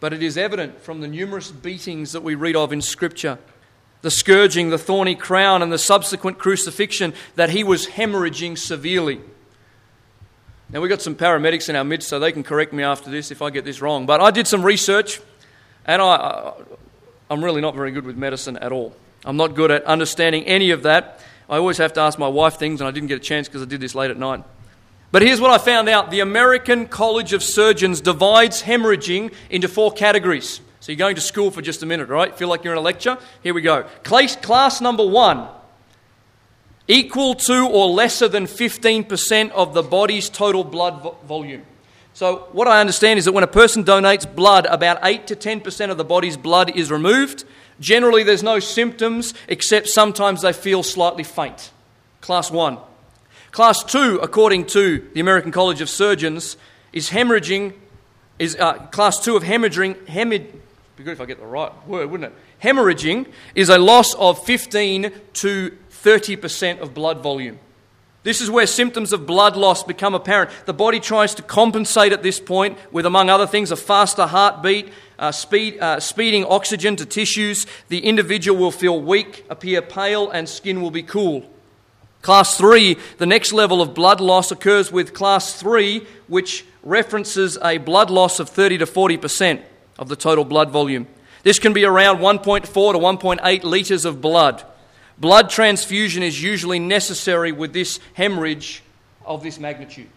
[0.00, 3.38] But it is evident from the numerous beatings that we read of in Scripture
[4.02, 9.18] the scourging, the thorny crown, and the subsequent crucifixion that he was hemorrhaging severely.
[10.68, 13.30] Now, we've got some paramedics in our midst, so they can correct me after this
[13.30, 14.04] if I get this wrong.
[14.04, 15.22] But I did some research,
[15.86, 16.52] and I,
[17.30, 18.94] I'm really not very good with medicine at all.
[19.24, 21.20] I'm not good at understanding any of that.
[21.48, 23.62] I always have to ask my wife things, and I didn't get a chance because
[23.62, 24.44] I did this late at night.
[25.12, 29.92] But here's what I found out the American College of Surgeons divides hemorrhaging into four
[29.92, 30.60] categories.
[30.80, 32.36] So you're going to school for just a minute, right?
[32.36, 33.16] Feel like you're in a lecture?
[33.42, 33.84] Here we go.
[34.02, 35.48] Class, number one
[36.86, 41.62] equal to or lesser than 15% of the body's total blood vo- volume.
[42.14, 45.90] So, what I understand is that when a person donates blood, about 8 to 10%
[45.90, 47.44] of the body's blood is removed.
[47.80, 51.72] Generally, there's no symptoms except sometimes they feel slightly faint.
[52.20, 52.78] Class 1.
[53.50, 56.56] Class 2, according to the American College of Surgeons,
[56.92, 57.74] is hemorrhaging,
[58.38, 60.60] is uh, class 2 of hemorrhaging, hemorrhaging,
[60.96, 62.38] be good if I get the right word, wouldn't it?
[62.62, 67.58] Hemorrhaging is a loss of 15 to 30% of blood volume.
[68.24, 70.50] This is where symptoms of blood loss become apparent.
[70.64, 74.88] The body tries to compensate at this point with, among other things, a faster heartbeat,
[75.18, 77.66] uh, speed, uh, speeding oxygen to tissues.
[77.88, 81.44] The individual will feel weak, appear pale, and skin will be cool.
[82.22, 87.76] Class 3, the next level of blood loss occurs with class 3, which references a
[87.76, 89.60] blood loss of 30 to 40%
[89.98, 91.06] of the total blood volume.
[91.42, 94.64] This can be around 1.4 to 1.8 litres of blood.
[95.18, 98.82] Blood transfusion is usually necessary with this hemorrhage
[99.24, 100.08] of this magnitude.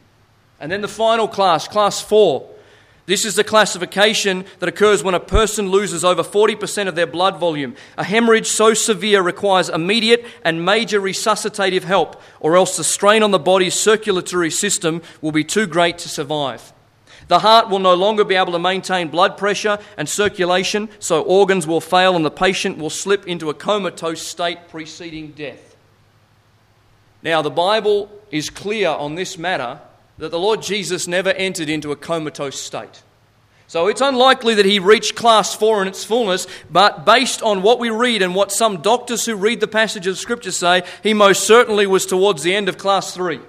[0.59, 2.49] And then the final class, class 4.
[3.05, 7.37] This is the classification that occurs when a person loses over 40% of their blood
[7.37, 7.75] volume.
[7.97, 13.31] A hemorrhage so severe requires immediate and major resuscitative help, or else the strain on
[13.31, 16.73] the body's circulatory system will be too great to survive.
[17.27, 21.67] The heart will no longer be able to maintain blood pressure and circulation, so organs
[21.67, 25.75] will fail and the patient will slip into a comatose state preceding death.
[27.21, 29.81] Now, the Bible is clear on this matter
[30.17, 33.03] that the Lord Jesus never entered into a comatose state.
[33.67, 37.79] So it's unlikely that he reached class four in its fullness, but based on what
[37.79, 41.45] we read and what some doctors who read the passage of Scripture say, he most
[41.45, 43.41] certainly was towards the end of class three.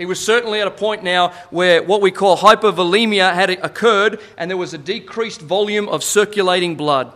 [0.00, 4.50] He was certainly at a point now where what we call hypovolemia had occurred and
[4.50, 7.12] there was a decreased volume of circulating blood.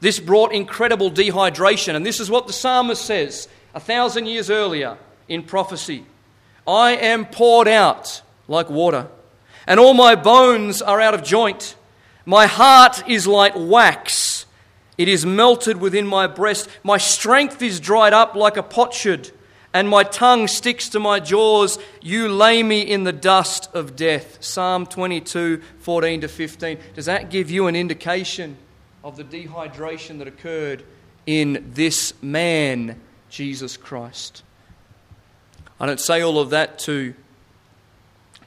[0.00, 4.98] This brought incredible dehydration, and this is what the psalmist says a thousand years earlier
[5.28, 6.04] in prophecy
[6.66, 9.06] I am poured out like water,
[9.64, 11.76] and all my bones are out of joint.
[12.24, 14.46] My heart is like wax,
[14.98, 16.68] it is melted within my breast.
[16.82, 19.30] My strength is dried up like a potsherd
[19.76, 21.78] and my tongue sticks to my jaws.
[22.00, 24.42] You lay me in the dust of death.
[24.42, 26.78] Psalm 22, 14 to 15.
[26.94, 28.56] Does that give you an indication
[29.04, 30.82] of the dehydration that occurred
[31.26, 34.42] in this man, Jesus Christ?
[35.78, 37.12] I don't say all of that to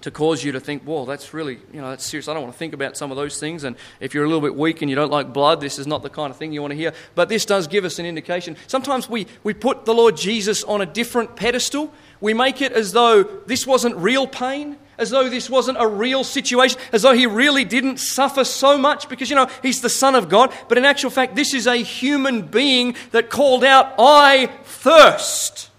[0.01, 2.27] to cause you to think, whoa, that's really, you know, that's serious.
[2.27, 3.63] I don't want to think about some of those things.
[3.63, 6.03] And if you're a little bit weak and you don't like blood, this is not
[6.03, 6.93] the kind of thing you want to hear.
[7.15, 8.55] But this does give us an indication.
[8.67, 11.93] Sometimes we, we put the Lord Jesus on a different pedestal.
[12.21, 16.23] We make it as though this wasn't real pain, as though this wasn't a real
[16.23, 20.15] situation, as though he really didn't suffer so much because, you know, he's the Son
[20.15, 20.53] of God.
[20.69, 25.69] But in actual fact, this is a human being that called out, I thirst.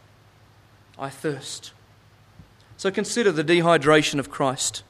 [0.99, 1.70] I thirst.
[2.81, 4.85] So consider the dehydration of Christ.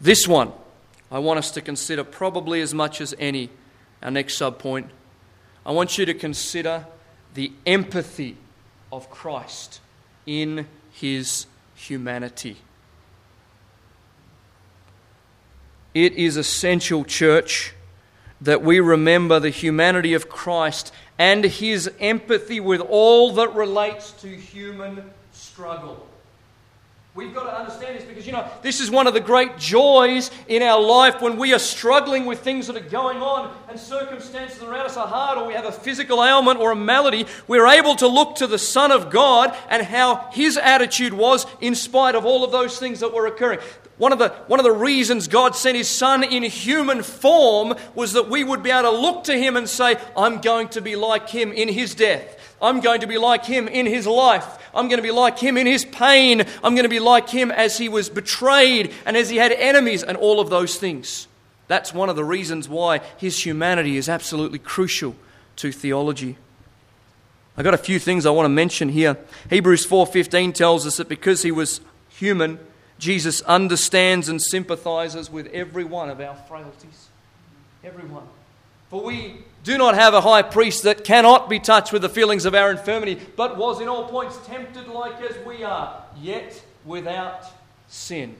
[0.00, 0.52] This one,
[1.10, 3.50] I want us to consider probably as much as any.
[4.04, 4.90] Our next subpoint.
[5.64, 6.86] I want you to consider
[7.34, 8.36] the empathy
[8.92, 9.80] of Christ
[10.26, 12.58] in his humanity.
[15.92, 17.74] It is essential, church,
[18.40, 24.28] that we remember the humanity of Christ and his empathy with all that relates to
[24.28, 26.06] human struggle.
[27.16, 30.30] We've got to understand this because, you know, this is one of the great joys
[30.48, 34.62] in our life when we are struggling with things that are going on and circumstances
[34.62, 37.24] around us are hard or we have a physical ailment or a malady.
[37.48, 41.74] We're able to look to the Son of God and how his attitude was in
[41.74, 43.60] spite of all of those things that were occurring.
[43.96, 48.12] One of, the, one of the reasons God sent His Son in human form was
[48.12, 50.96] that we would be able to look to Him and say, I'm going to be
[50.96, 52.45] like Him in His death.
[52.60, 54.44] I'm going to be like him in his life.
[54.74, 56.42] I'm going to be like him in his pain.
[56.62, 60.02] I'm going to be like him as he was betrayed and as he had enemies
[60.02, 61.28] and all of those things.
[61.68, 65.16] That's one of the reasons why his humanity is absolutely crucial
[65.56, 66.36] to theology.
[67.56, 69.16] I've got a few things I want to mention here.
[69.48, 72.58] Hebrews 4:15 tells us that because he was human,
[72.98, 77.08] Jesus understands and sympathizes with every one of our frailties.
[77.82, 78.28] Everyone.
[78.90, 82.44] For we do not have a high priest that cannot be touched with the feelings
[82.44, 87.44] of our infirmity, but was in all points tempted like as we are, yet without
[87.88, 88.36] sin.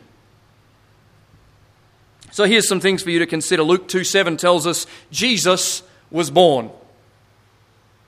[2.31, 3.64] So here's some things for you to consider.
[3.64, 6.70] Luke 2 7 tells us Jesus was born.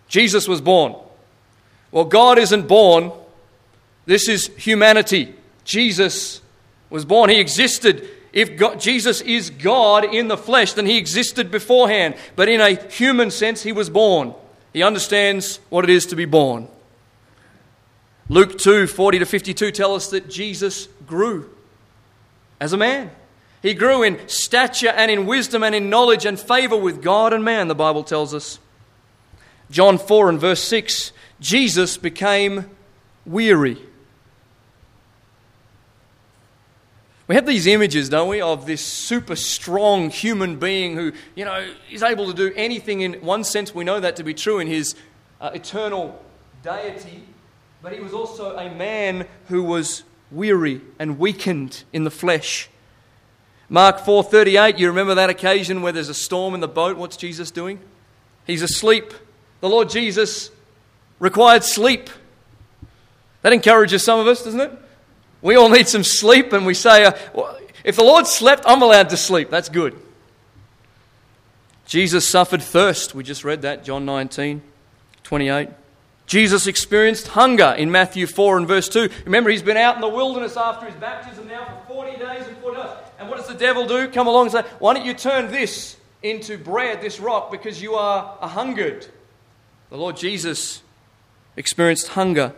[0.06, 0.94] Jesus was born.
[1.90, 3.10] Well, God isn't born.
[4.06, 5.34] This is humanity.
[5.64, 6.40] Jesus
[6.88, 7.30] was born.
[7.30, 8.08] He existed.
[8.32, 12.14] If God, Jesus is God in the flesh, then he existed beforehand.
[12.36, 14.34] But in a human sense, he was born.
[14.72, 16.68] He understands what it is to be born.
[18.28, 21.50] Luke 2 40 to 52 tell us that Jesus grew
[22.60, 23.10] as a man.
[23.62, 27.44] He grew in stature and in wisdom and in knowledge and favor with God and
[27.44, 28.58] man, the Bible tells us.
[29.70, 32.70] John 4 and verse 6 Jesus became
[33.24, 33.78] weary.
[37.28, 41.68] We have these images, don't we, of this super strong human being who, you know,
[41.90, 43.02] is able to do anything.
[43.02, 44.94] In one sense, we know that to be true in his
[45.38, 46.24] uh, eternal
[46.62, 47.24] deity,
[47.82, 52.70] but he was also a man who was weary and weakened in the flesh.
[53.68, 57.50] Mark 4:38, you remember that occasion where there's a storm in the boat, what's Jesus
[57.50, 57.78] doing?
[58.46, 59.12] He's asleep.
[59.60, 60.50] The Lord Jesus
[61.18, 62.08] required sleep.
[63.42, 64.72] That encourages some of us, doesn't it?
[65.40, 67.12] We all need some sleep, and we say, uh,
[67.84, 69.50] if the Lord slept, I'm allowed to sleep.
[69.50, 69.96] That's good.
[71.86, 73.14] Jesus suffered thirst.
[73.14, 74.62] We just read that, John 19,
[75.22, 75.70] 28.
[76.26, 79.08] Jesus experienced hunger in Matthew 4 and verse 2.
[79.24, 82.56] Remember, he's been out in the wilderness after his baptism now for 40 days and
[82.58, 83.10] 40 nights.
[83.18, 84.08] And what does the devil do?
[84.08, 87.94] Come along and say, Why don't you turn this into bread, this rock, because you
[87.94, 89.06] are a hungered?
[89.88, 90.82] The Lord Jesus
[91.56, 92.52] experienced hunger.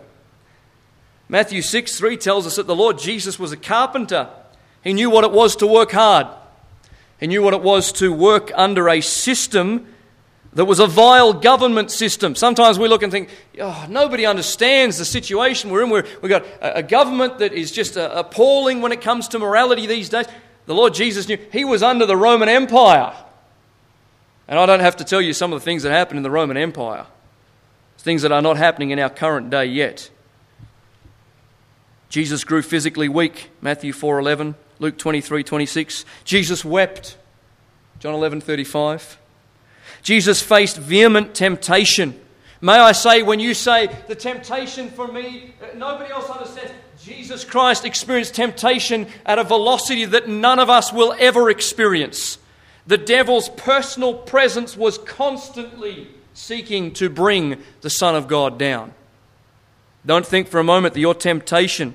[1.31, 4.28] Matthew 6 3 tells us that the Lord Jesus was a carpenter.
[4.83, 6.26] He knew what it was to work hard,
[7.20, 9.87] he knew what it was to work under a system
[10.55, 12.35] that was a vile government system.
[12.35, 13.28] Sometimes we look and think,
[13.61, 15.91] oh, nobody understands the situation we're in.
[15.91, 19.39] We're, we've got a, a government that is just uh, appalling when it comes to
[19.39, 20.26] morality these days.
[20.66, 23.14] The Lord Jesus knew he was under the Roman Empire.
[24.49, 26.31] And I don't have to tell you some of the things that happened in the
[26.33, 27.07] Roman Empire,
[27.99, 30.11] things that are not happening in our current day yet.
[32.11, 36.05] Jesus grew physically weak, Matthew 4:11, Luke 23:26.
[36.25, 37.17] Jesus wept,
[38.01, 39.17] John 11:35.
[40.03, 42.21] Jesus faced vehement temptation.
[42.61, 46.73] May I say, when you say the temptation for me, uh, nobody else understands.
[47.01, 52.39] Jesus Christ experienced temptation at a velocity that none of us will ever experience.
[52.87, 58.95] The devil's personal presence was constantly seeking to bring the Son of God down.
[60.05, 61.95] Don't think for a moment that your temptation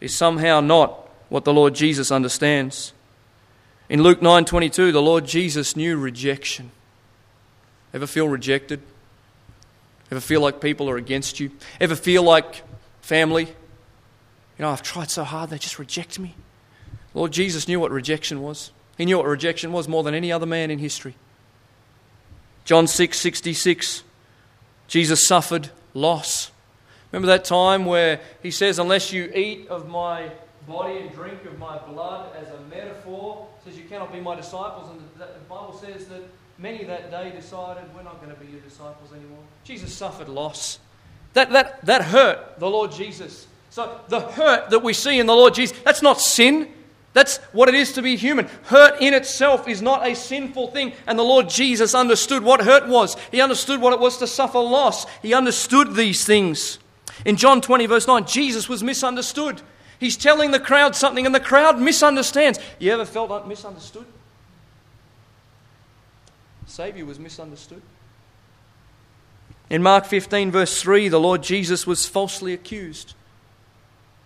[0.00, 2.92] is somehow not what the Lord Jesus understands.
[3.88, 6.70] In Luke 9:22, the Lord Jesus knew rejection.
[7.94, 8.82] Ever feel rejected?
[10.10, 11.50] Ever feel like people are against you?
[11.80, 12.62] Ever feel like
[13.00, 13.46] family?
[13.46, 16.34] You know, I've tried so hard, they just reject me.
[17.14, 18.70] Lord Jesus knew what rejection was.
[18.98, 21.14] He knew what rejection was more than any other man in history.
[22.64, 24.02] John 6
[24.88, 26.50] Jesus suffered loss.
[27.16, 30.30] Remember that time where he says, Unless you eat of my
[30.68, 34.90] body and drink of my blood as a metaphor, says you cannot be my disciples.
[34.90, 36.22] And the Bible says that
[36.58, 39.42] Many that day decided, we're not going to be your disciples anymore.
[39.64, 40.78] Jesus suffered loss.
[41.34, 43.46] That, that, that hurt the Lord Jesus.
[43.68, 46.68] So the hurt that we see in the Lord Jesus, that's not sin.
[47.12, 48.46] That's what it is to be human.
[48.64, 50.92] Hurt in itself is not a sinful thing.
[51.06, 53.16] And the Lord Jesus understood what hurt was.
[53.30, 55.06] He understood what it was to suffer loss.
[55.20, 56.78] He understood these things.
[57.24, 59.62] In John 20, verse 9, Jesus was misunderstood.
[59.98, 62.58] He's telling the crowd something, and the crowd misunderstands.
[62.78, 64.06] You ever felt misunderstood?
[66.66, 67.82] Savior was misunderstood.
[69.70, 73.14] In Mark 15, verse 3, the Lord Jesus was falsely accused.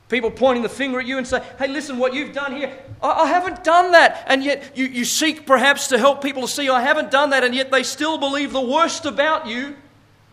[0.08, 3.10] People pointing the finger at you and say, Hey, listen, what you've done here, I,
[3.10, 4.24] I haven't done that.
[4.26, 7.44] And yet you, you seek perhaps to help people to see, I haven't done that,
[7.44, 9.76] and yet they still believe the worst about you.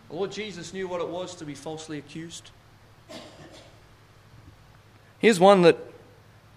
[0.08, 2.50] The Lord Jesus knew what it was to be falsely accused.
[5.18, 5.76] Here's one that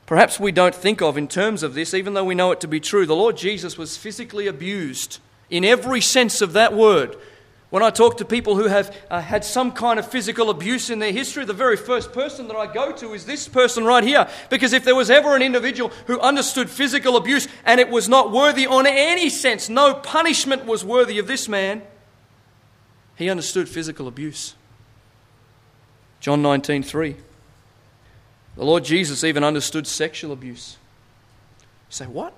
[0.05, 2.67] perhaps we don't think of in terms of this, even though we know it to
[2.67, 3.05] be true.
[3.05, 7.17] The Lord Jesus was physically abused in every sense of that word.
[7.71, 10.99] When I talk to people who have uh, had some kind of physical abuse in
[10.99, 14.29] their history, the very first person that I go to is this person right here.
[14.49, 18.31] Because if there was ever an individual who understood physical abuse and it was not
[18.31, 21.81] worthy on any sense, no punishment was worthy of this man,
[23.21, 24.55] he understood physical abuse.
[26.19, 27.15] John 19 3.
[28.57, 30.77] The Lord Jesus even understood sexual abuse.
[31.61, 32.33] You say, what?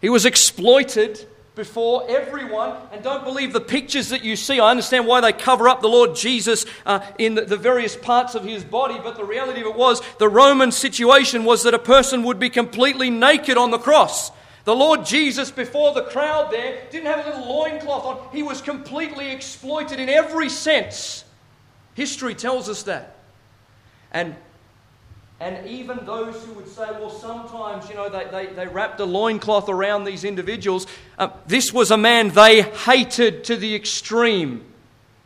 [0.00, 2.76] He was exploited before everyone.
[2.92, 4.60] And don't believe the pictures that you see.
[4.60, 8.34] I understand why they cover up the Lord Jesus uh, in the, the various parts
[8.36, 11.78] of his body, but the reality of it was the Roman situation was that a
[11.78, 14.30] person would be completely naked on the cross.
[14.68, 18.28] The Lord Jesus, before the crowd there, didn't have a little loincloth on.
[18.32, 21.24] He was completely exploited in every sense.
[21.94, 23.16] History tells us that.
[24.12, 24.36] And
[25.40, 29.06] and even those who would say, well, sometimes, you know, they, they, they wrapped a
[29.06, 30.86] loincloth around these individuals.
[31.16, 34.66] Uh, this was a man they hated to the extreme.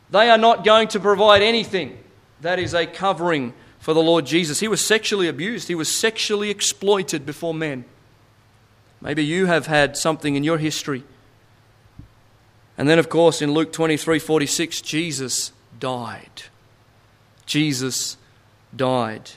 [0.09, 2.01] They are not going to provide anything
[2.39, 4.61] that is a covering for the Lord Jesus.
[4.61, 7.83] He was sexually abused, he was sexually exploited before men.
[9.03, 11.03] Maybe you have had something in your history.
[12.77, 16.43] And then, of course, in Luke 23 46, Jesus died.
[17.45, 18.15] Jesus
[18.73, 19.31] died.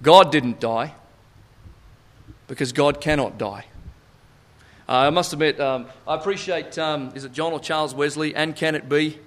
[0.00, 0.94] God didn't die
[2.46, 3.64] because God cannot die.
[4.88, 8.54] Uh, I must admit, um, I appreciate, um, is it John or Charles Wesley, and
[8.54, 9.18] can it be?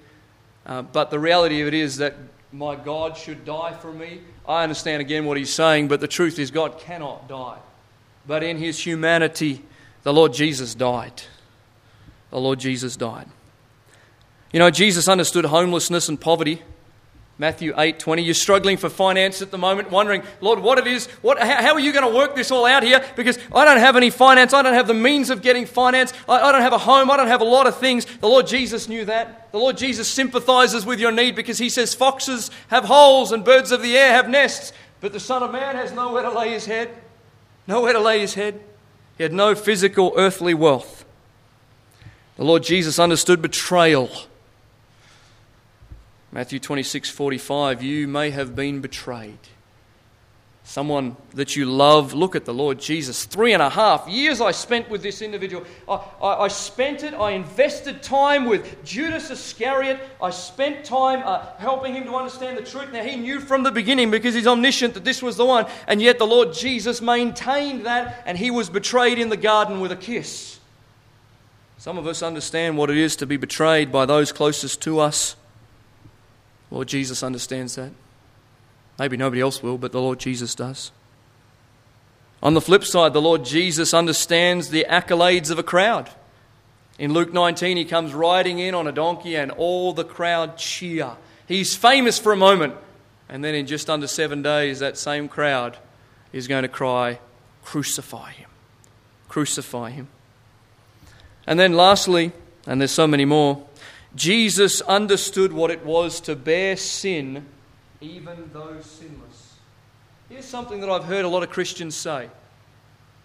[0.64, 2.14] Uh, but the reality of it is that
[2.52, 4.20] my God should die for me.
[4.46, 7.58] I understand again what he's saying, but the truth is, God cannot die.
[8.26, 9.62] But in his humanity,
[10.02, 11.22] the Lord Jesus died.
[12.30, 13.28] The Lord Jesus died.
[14.52, 16.62] You know, Jesus understood homelessness and poverty.
[17.40, 18.22] Matthew 8 20.
[18.22, 21.80] You're struggling for finance at the moment, wondering, Lord, what it is, what, how, are
[21.80, 23.04] you going to work this all out here?
[23.14, 26.40] Because I don't have any finance, I don't have the means of getting finance, I,
[26.40, 28.06] I don't have a home, I don't have a lot of things.
[28.06, 29.52] The Lord Jesus knew that.
[29.52, 33.70] The Lord Jesus sympathizes with your need because He says, Foxes have holes and birds
[33.70, 36.66] of the air have nests, but the Son of Man has nowhere to lay his
[36.66, 36.90] head.
[37.68, 38.60] Nowhere to lay his head.
[39.16, 41.04] He had no physical earthly wealth.
[42.36, 44.10] The Lord Jesus understood betrayal.
[46.30, 49.38] Matthew 26 45, you may have been betrayed.
[50.68, 53.24] Someone that you love, look at the Lord Jesus.
[53.24, 55.64] Three and a half years I spent with this individual.
[55.88, 59.98] I, I, I spent it, I invested time with Judas Iscariot.
[60.22, 62.92] I spent time uh, helping him to understand the truth.
[62.92, 66.02] Now, he knew from the beginning because he's omniscient that this was the one, and
[66.02, 69.96] yet the Lord Jesus maintained that, and he was betrayed in the garden with a
[69.96, 70.60] kiss.
[71.78, 75.34] Some of us understand what it is to be betrayed by those closest to us.
[76.70, 77.90] Lord Jesus understands that.
[78.98, 80.90] Maybe nobody else will, but the Lord Jesus does.
[82.42, 86.10] On the flip side, the Lord Jesus understands the accolades of a crowd.
[86.98, 91.12] In Luke 19, he comes riding in on a donkey, and all the crowd cheer.
[91.46, 92.74] He's famous for a moment,
[93.28, 95.78] and then in just under seven days, that same crowd
[96.32, 97.20] is going to cry,
[97.62, 98.50] Crucify him!
[99.28, 100.08] Crucify him!
[101.46, 102.32] And then, lastly,
[102.66, 103.66] and there's so many more,
[104.18, 107.46] Jesus understood what it was to bear sin,
[108.00, 109.54] even though sinless.
[110.28, 112.28] Here's something that I've heard a lot of Christians say.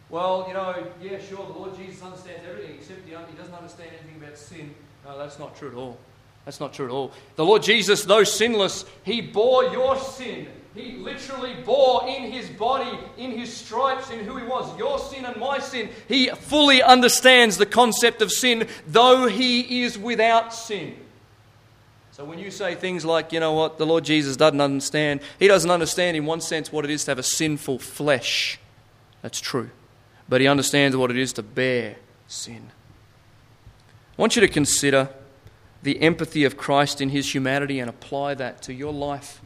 [0.10, 4.22] Well, you know, yeah, sure, the Lord Jesus understands everything except he doesn't understand anything
[4.22, 4.76] about sin.
[5.04, 5.98] No, that's not true at all.
[6.46, 7.12] That's not true at all.
[7.36, 12.98] The Lord Jesus, though sinless, he bore your sin he literally bore in his body,
[13.18, 15.90] in his stripes, in who he was, your sin and my sin.
[16.08, 20.96] He fully understands the concept of sin, though he is without sin.
[22.12, 25.48] So when you say things like, you know what, the Lord Jesus doesn't understand, he
[25.48, 28.60] doesn't understand in one sense what it is to have a sinful flesh.
[29.22, 29.70] That's true.
[30.28, 31.98] But he understands what it is to bear
[32.28, 32.72] sin.
[34.18, 35.10] I want you to consider
[35.84, 39.42] the empathy of Christ in his humanity and apply that to your life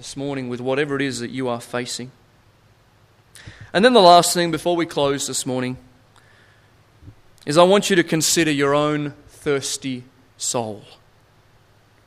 [0.00, 2.10] this morning with whatever it is that you are facing.
[3.70, 5.76] And then the last thing before we close this morning
[7.44, 10.04] is I want you to consider your own thirsty
[10.38, 10.84] soul.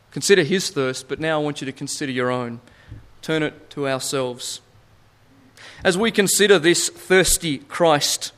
[0.09, 2.61] Consider his thirst, but now I want you to consider your own.
[3.21, 4.61] Turn it to ourselves.
[5.83, 8.31] As we consider this thirsty Christ,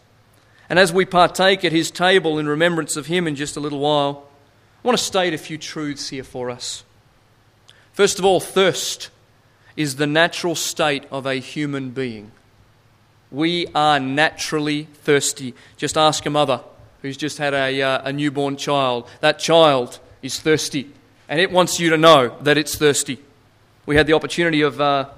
[0.69, 3.79] and as we partake at his table in remembrance of him in just a little
[3.79, 4.27] while,
[4.83, 6.83] I want to state a few truths here for us.
[7.93, 9.11] First of all, thirst
[9.75, 12.31] is the natural state of a human being.
[13.31, 15.53] We are naturally thirsty.
[15.77, 16.61] Just ask a mother
[17.01, 19.09] who's just had a, uh, a newborn child.
[19.19, 20.91] That child is thirsty,
[21.27, 23.19] and it wants you to know that it's thirsty.
[23.85, 25.09] We had the opportunity of, uh,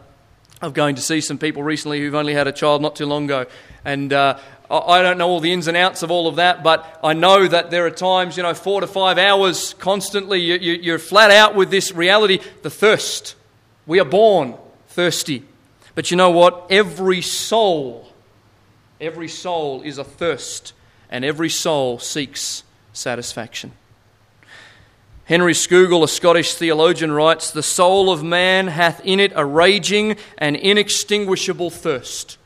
[0.62, 3.26] of going to see some people recently who've only had a child not too long
[3.26, 3.46] ago,
[3.86, 4.40] and uh,
[4.70, 7.48] I don't know all the ins and outs of all of that, but I know
[7.48, 11.56] that there are times, you know, four to five hours constantly, you, are flat out
[11.56, 13.37] with this reality the thirst.
[13.88, 14.56] We are born
[14.90, 15.44] thirsty.
[15.96, 16.68] But you know what?
[16.70, 18.08] Every soul,
[19.02, 20.74] every soul is athirst,
[21.10, 22.64] and every soul seeks
[22.94, 23.72] satisfaction.
[25.26, 30.18] Henry Scougal, a Scottish theologian, writes The soul of man hath in it a raging
[30.38, 32.38] and inextinguishable thirst.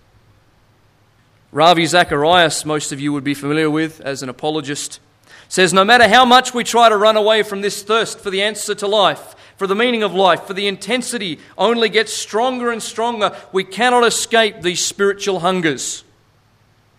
[1.51, 4.99] Ravi Zacharias, most of you would be familiar with as an apologist,
[5.47, 8.41] says No matter how much we try to run away from this thirst for the
[8.41, 12.81] answer to life, for the meaning of life, for the intensity only gets stronger and
[12.81, 13.37] stronger.
[13.51, 16.03] We cannot escape these spiritual hungers.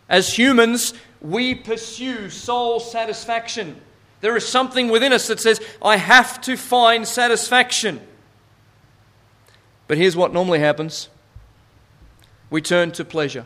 [0.09, 3.81] As humans, we pursue soul satisfaction.
[4.21, 8.01] There is something within us that says, I have to find satisfaction.
[9.89, 11.09] But here's what normally happens
[12.49, 13.45] we turn to pleasure.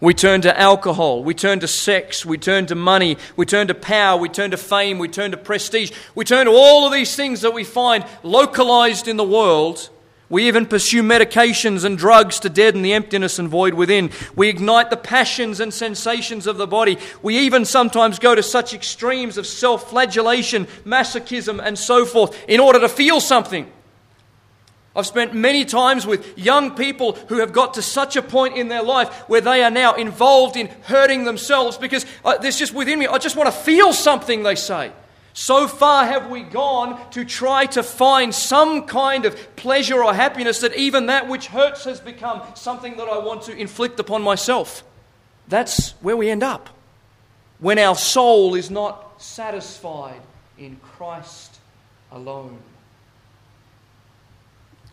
[0.00, 1.24] We turn to alcohol.
[1.24, 2.26] We turn to sex.
[2.26, 3.16] We turn to money.
[3.36, 4.18] We turn to power.
[4.18, 4.98] We turn to fame.
[4.98, 5.92] We turn to prestige.
[6.14, 9.88] We turn to all of these things that we find localized in the world.
[10.28, 14.10] We even pursue medications and drugs to deaden the emptiness and void within.
[14.34, 16.98] We ignite the passions and sensations of the body.
[17.22, 22.58] We even sometimes go to such extremes of self flagellation, masochism, and so forth in
[22.58, 23.70] order to feel something.
[24.96, 28.68] I've spent many times with young people who have got to such a point in
[28.68, 32.98] their life where they are now involved in hurting themselves because uh, there's just within
[32.98, 34.92] me, I just want to feel something, they say.
[35.34, 40.60] So far have we gone to try to find some kind of pleasure or happiness
[40.60, 44.82] that even that which hurts has become something that I want to inflict upon myself.
[45.46, 46.70] That's where we end up
[47.58, 50.22] when our soul is not satisfied
[50.56, 51.58] in Christ
[52.10, 52.58] alone.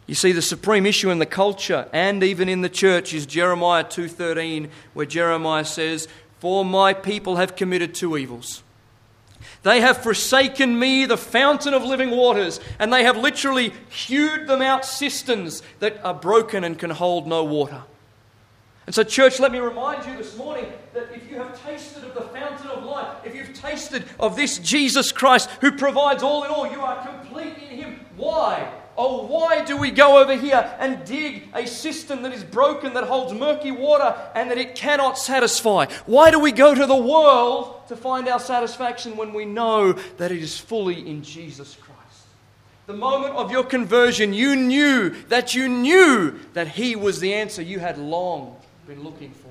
[0.05, 3.85] You see, the supreme issue in the culture and even in the church is Jeremiah
[3.85, 6.07] 2.13, where Jeremiah says,
[6.39, 8.63] For my people have committed two evils.
[9.63, 14.61] They have forsaken me, the fountain of living waters, and they have literally hewed them
[14.61, 17.83] out cisterns that are broken and can hold no water.
[18.85, 22.13] And so, church, let me remind you this morning that if you have tasted of
[22.13, 26.51] the fountain of life, if you've tasted of this Jesus Christ who provides all in
[26.51, 28.05] all, you are complete in Him.
[28.17, 28.69] Why?
[28.95, 33.05] Oh, why do we go over here and dig a cistern that is broken, that
[33.05, 35.87] holds murky water, and that it cannot satisfy?
[36.05, 40.31] Why do we go to the world to find our satisfaction when we know that
[40.31, 42.27] it is fully in Jesus Christ?
[42.85, 47.61] The moment of your conversion, you knew that you knew that He was the answer
[47.61, 49.49] you had long been looking for.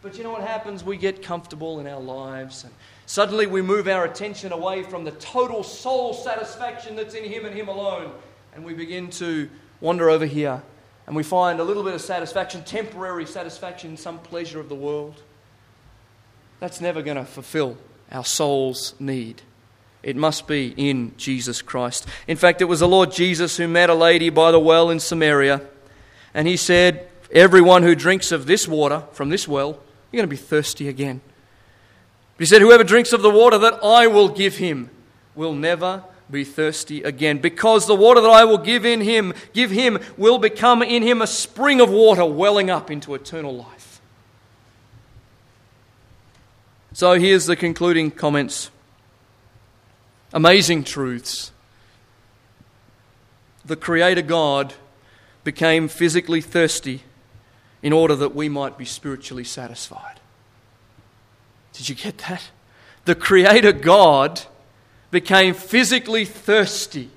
[0.00, 0.82] But you know what happens?
[0.82, 2.72] We get comfortable in our lives, and
[3.06, 7.54] suddenly we move our attention away from the total soul satisfaction that's in Him and
[7.54, 8.10] Him alone
[8.54, 9.48] and we begin to
[9.80, 10.62] wander over here
[11.06, 15.20] and we find a little bit of satisfaction, temporary satisfaction, some pleasure of the world,
[16.60, 17.76] that's never going to fulfill
[18.10, 19.42] our soul's need.
[20.02, 22.06] It must be in Jesus Christ.
[22.26, 25.00] In fact, it was the Lord Jesus who met a lady by the well in
[25.00, 25.60] Samaria,
[26.34, 29.78] and he said, Everyone who drinks of this water from this well,
[30.10, 31.20] you're going to be thirsty again.
[32.38, 34.90] He said, Whoever drinks of the water that I will give him
[35.34, 39.70] will never be thirsty again, because the water that I will give in him, give
[39.70, 44.00] him, will become in him a spring of water welling up into eternal life.
[46.94, 48.70] So here's the concluding comments.
[50.32, 51.52] Amazing truths.
[53.64, 54.74] The Creator God
[55.44, 57.02] became physically thirsty
[57.82, 60.20] in order that we might be spiritually satisfied.
[61.74, 62.50] Did you get that?
[63.04, 64.42] The Creator God
[65.12, 67.10] became physically thirsty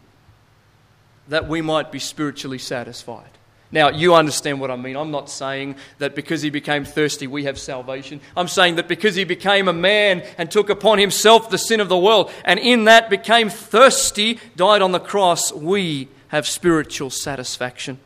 [1.29, 3.29] that we might be spiritually satisfied.
[3.71, 4.95] Now, you understand what I mean.
[4.95, 8.21] I'm not saying that because he became thirsty, we have salvation.
[8.37, 11.89] I'm saying that because he became a man and took upon himself the sin of
[11.89, 17.97] the world, and in that became thirsty, died on the cross, we have spiritual satisfaction.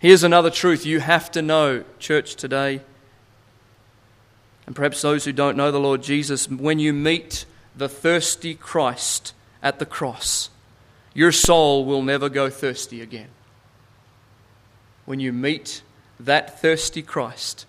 [0.00, 2.82] Here's another truth you have to know, church, today.
[4.66, 7.46] And perhaps those who don't know the Lord Jesus, when you meet
[7.78, 10.50] the thirsty Christ at the cross,
[11.14, 13.28] your soul will never go thirsty again.
[15.04, 15.82] When you meet
[16.18, 17.66] that thirsty Christ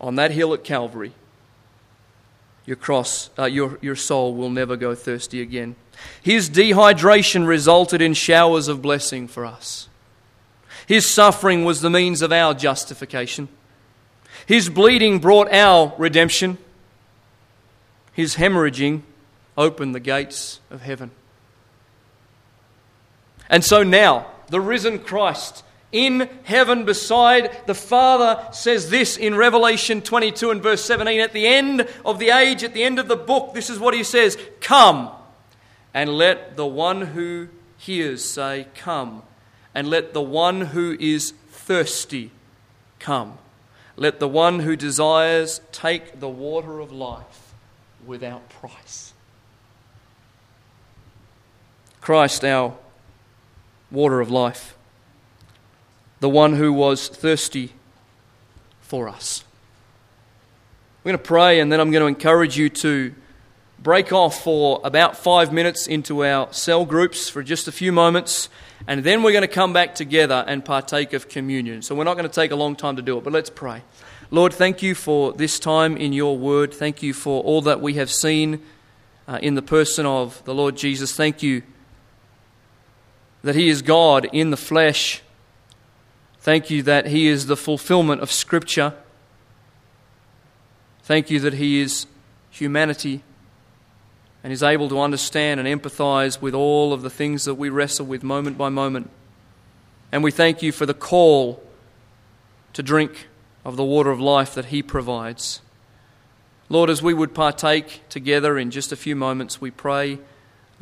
[0.00, 1.12] on that hill at Calvary,
[2.64, 5.76] your, cross, uh, your, your soul will never go thirsty again.
[6.22, 9.88] His dehydration resulted in showers of blessing for us.
[10.86, 13.48] His suffering was the means of our justification.
[14.46, 16.56] His bleeding brought our redemption.
[18.14, 19.02] His hemorrhaging
[19.56, 21.10] open the gates of heaven.
[23.48, 30.02] And so now, the risen Christ in heaven beside the Father says this in Revelation
[30.02, 31.20] 22 and verse 17.
[31.20, 33.94] At the end of the age, at the end of the book, this is what
[33.94, 35.10] he says Come,
[35.92, 39.22] and let the one who hears say, Come,
[39.74, 42.30] and let the one who is thirsty
[42.98, 43.38] come.
[43.96, 47.54] Let the one who desires take the water of life
[48.04, 49.13] without price.
[52.04, 52.76] Christ, our
[53.90, 54.76] water of life,
[56.20, 57.72] the one who was thirsty
[58.82, 59.42] for us.
[61.02, 63.14] We're going to pray, and then I'm going to encourage you to
[63.78, 68.50] break off for about five minutes into our cell groups for just a few moments,
[68.86, 71.80] and then we're going to come back together and partake of communion.
[71.80, 73.80] So we're not going to take a long time to do it, but let's pray.
[74.30, 76.74] Lord, thank you for this time in your word.
[76.74, 78.60] Thank you for all that we have seen
[79.26, 81.16] uh, in the person of the Lord Jesus.
[81.16, 81.62] Thank you
[83.44, 85.22] that he is God in the flesh.
[86.40, 88.94] Thank you that he is the fulfillment of Scripture.
[91.02, 92.06] Thank you that he is
[92.48, 93.22] humanity
[94.42, 98.06] and is able to understand and empathize with all of the things that we wrestle
[98.06, 99.10] with moment by moment.
[100.10, 101.62] And we thank you for the call
[102.72, 103.28] to drink
[103.62, 105.60] of the water of life that He provides.
[106.70, 110.18] Lord, as we would partake together in just a few moments, we pray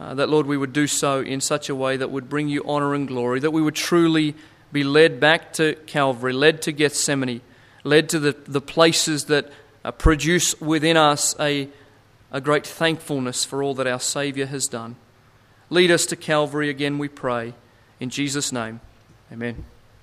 [0.02, 2.62] uh, that, Lord, we would do so in such a way that would bring you
[2.66, 4.34] honor and glory, that we would truly
[4.72, 7.40] be led back to Calvary, led to Gethsemane,
[7.84, 9.50] led to the, the places that
[9.84, 11.68] uh, produce within us a
[12.32, 14.96] a great thankfulness for all that our Saviour has done.
[15.70, 17.52] Lead us to Calvary again, we pray.
[18.00, 18.80] In Jesus' name,
[19.30, 19.64] amen.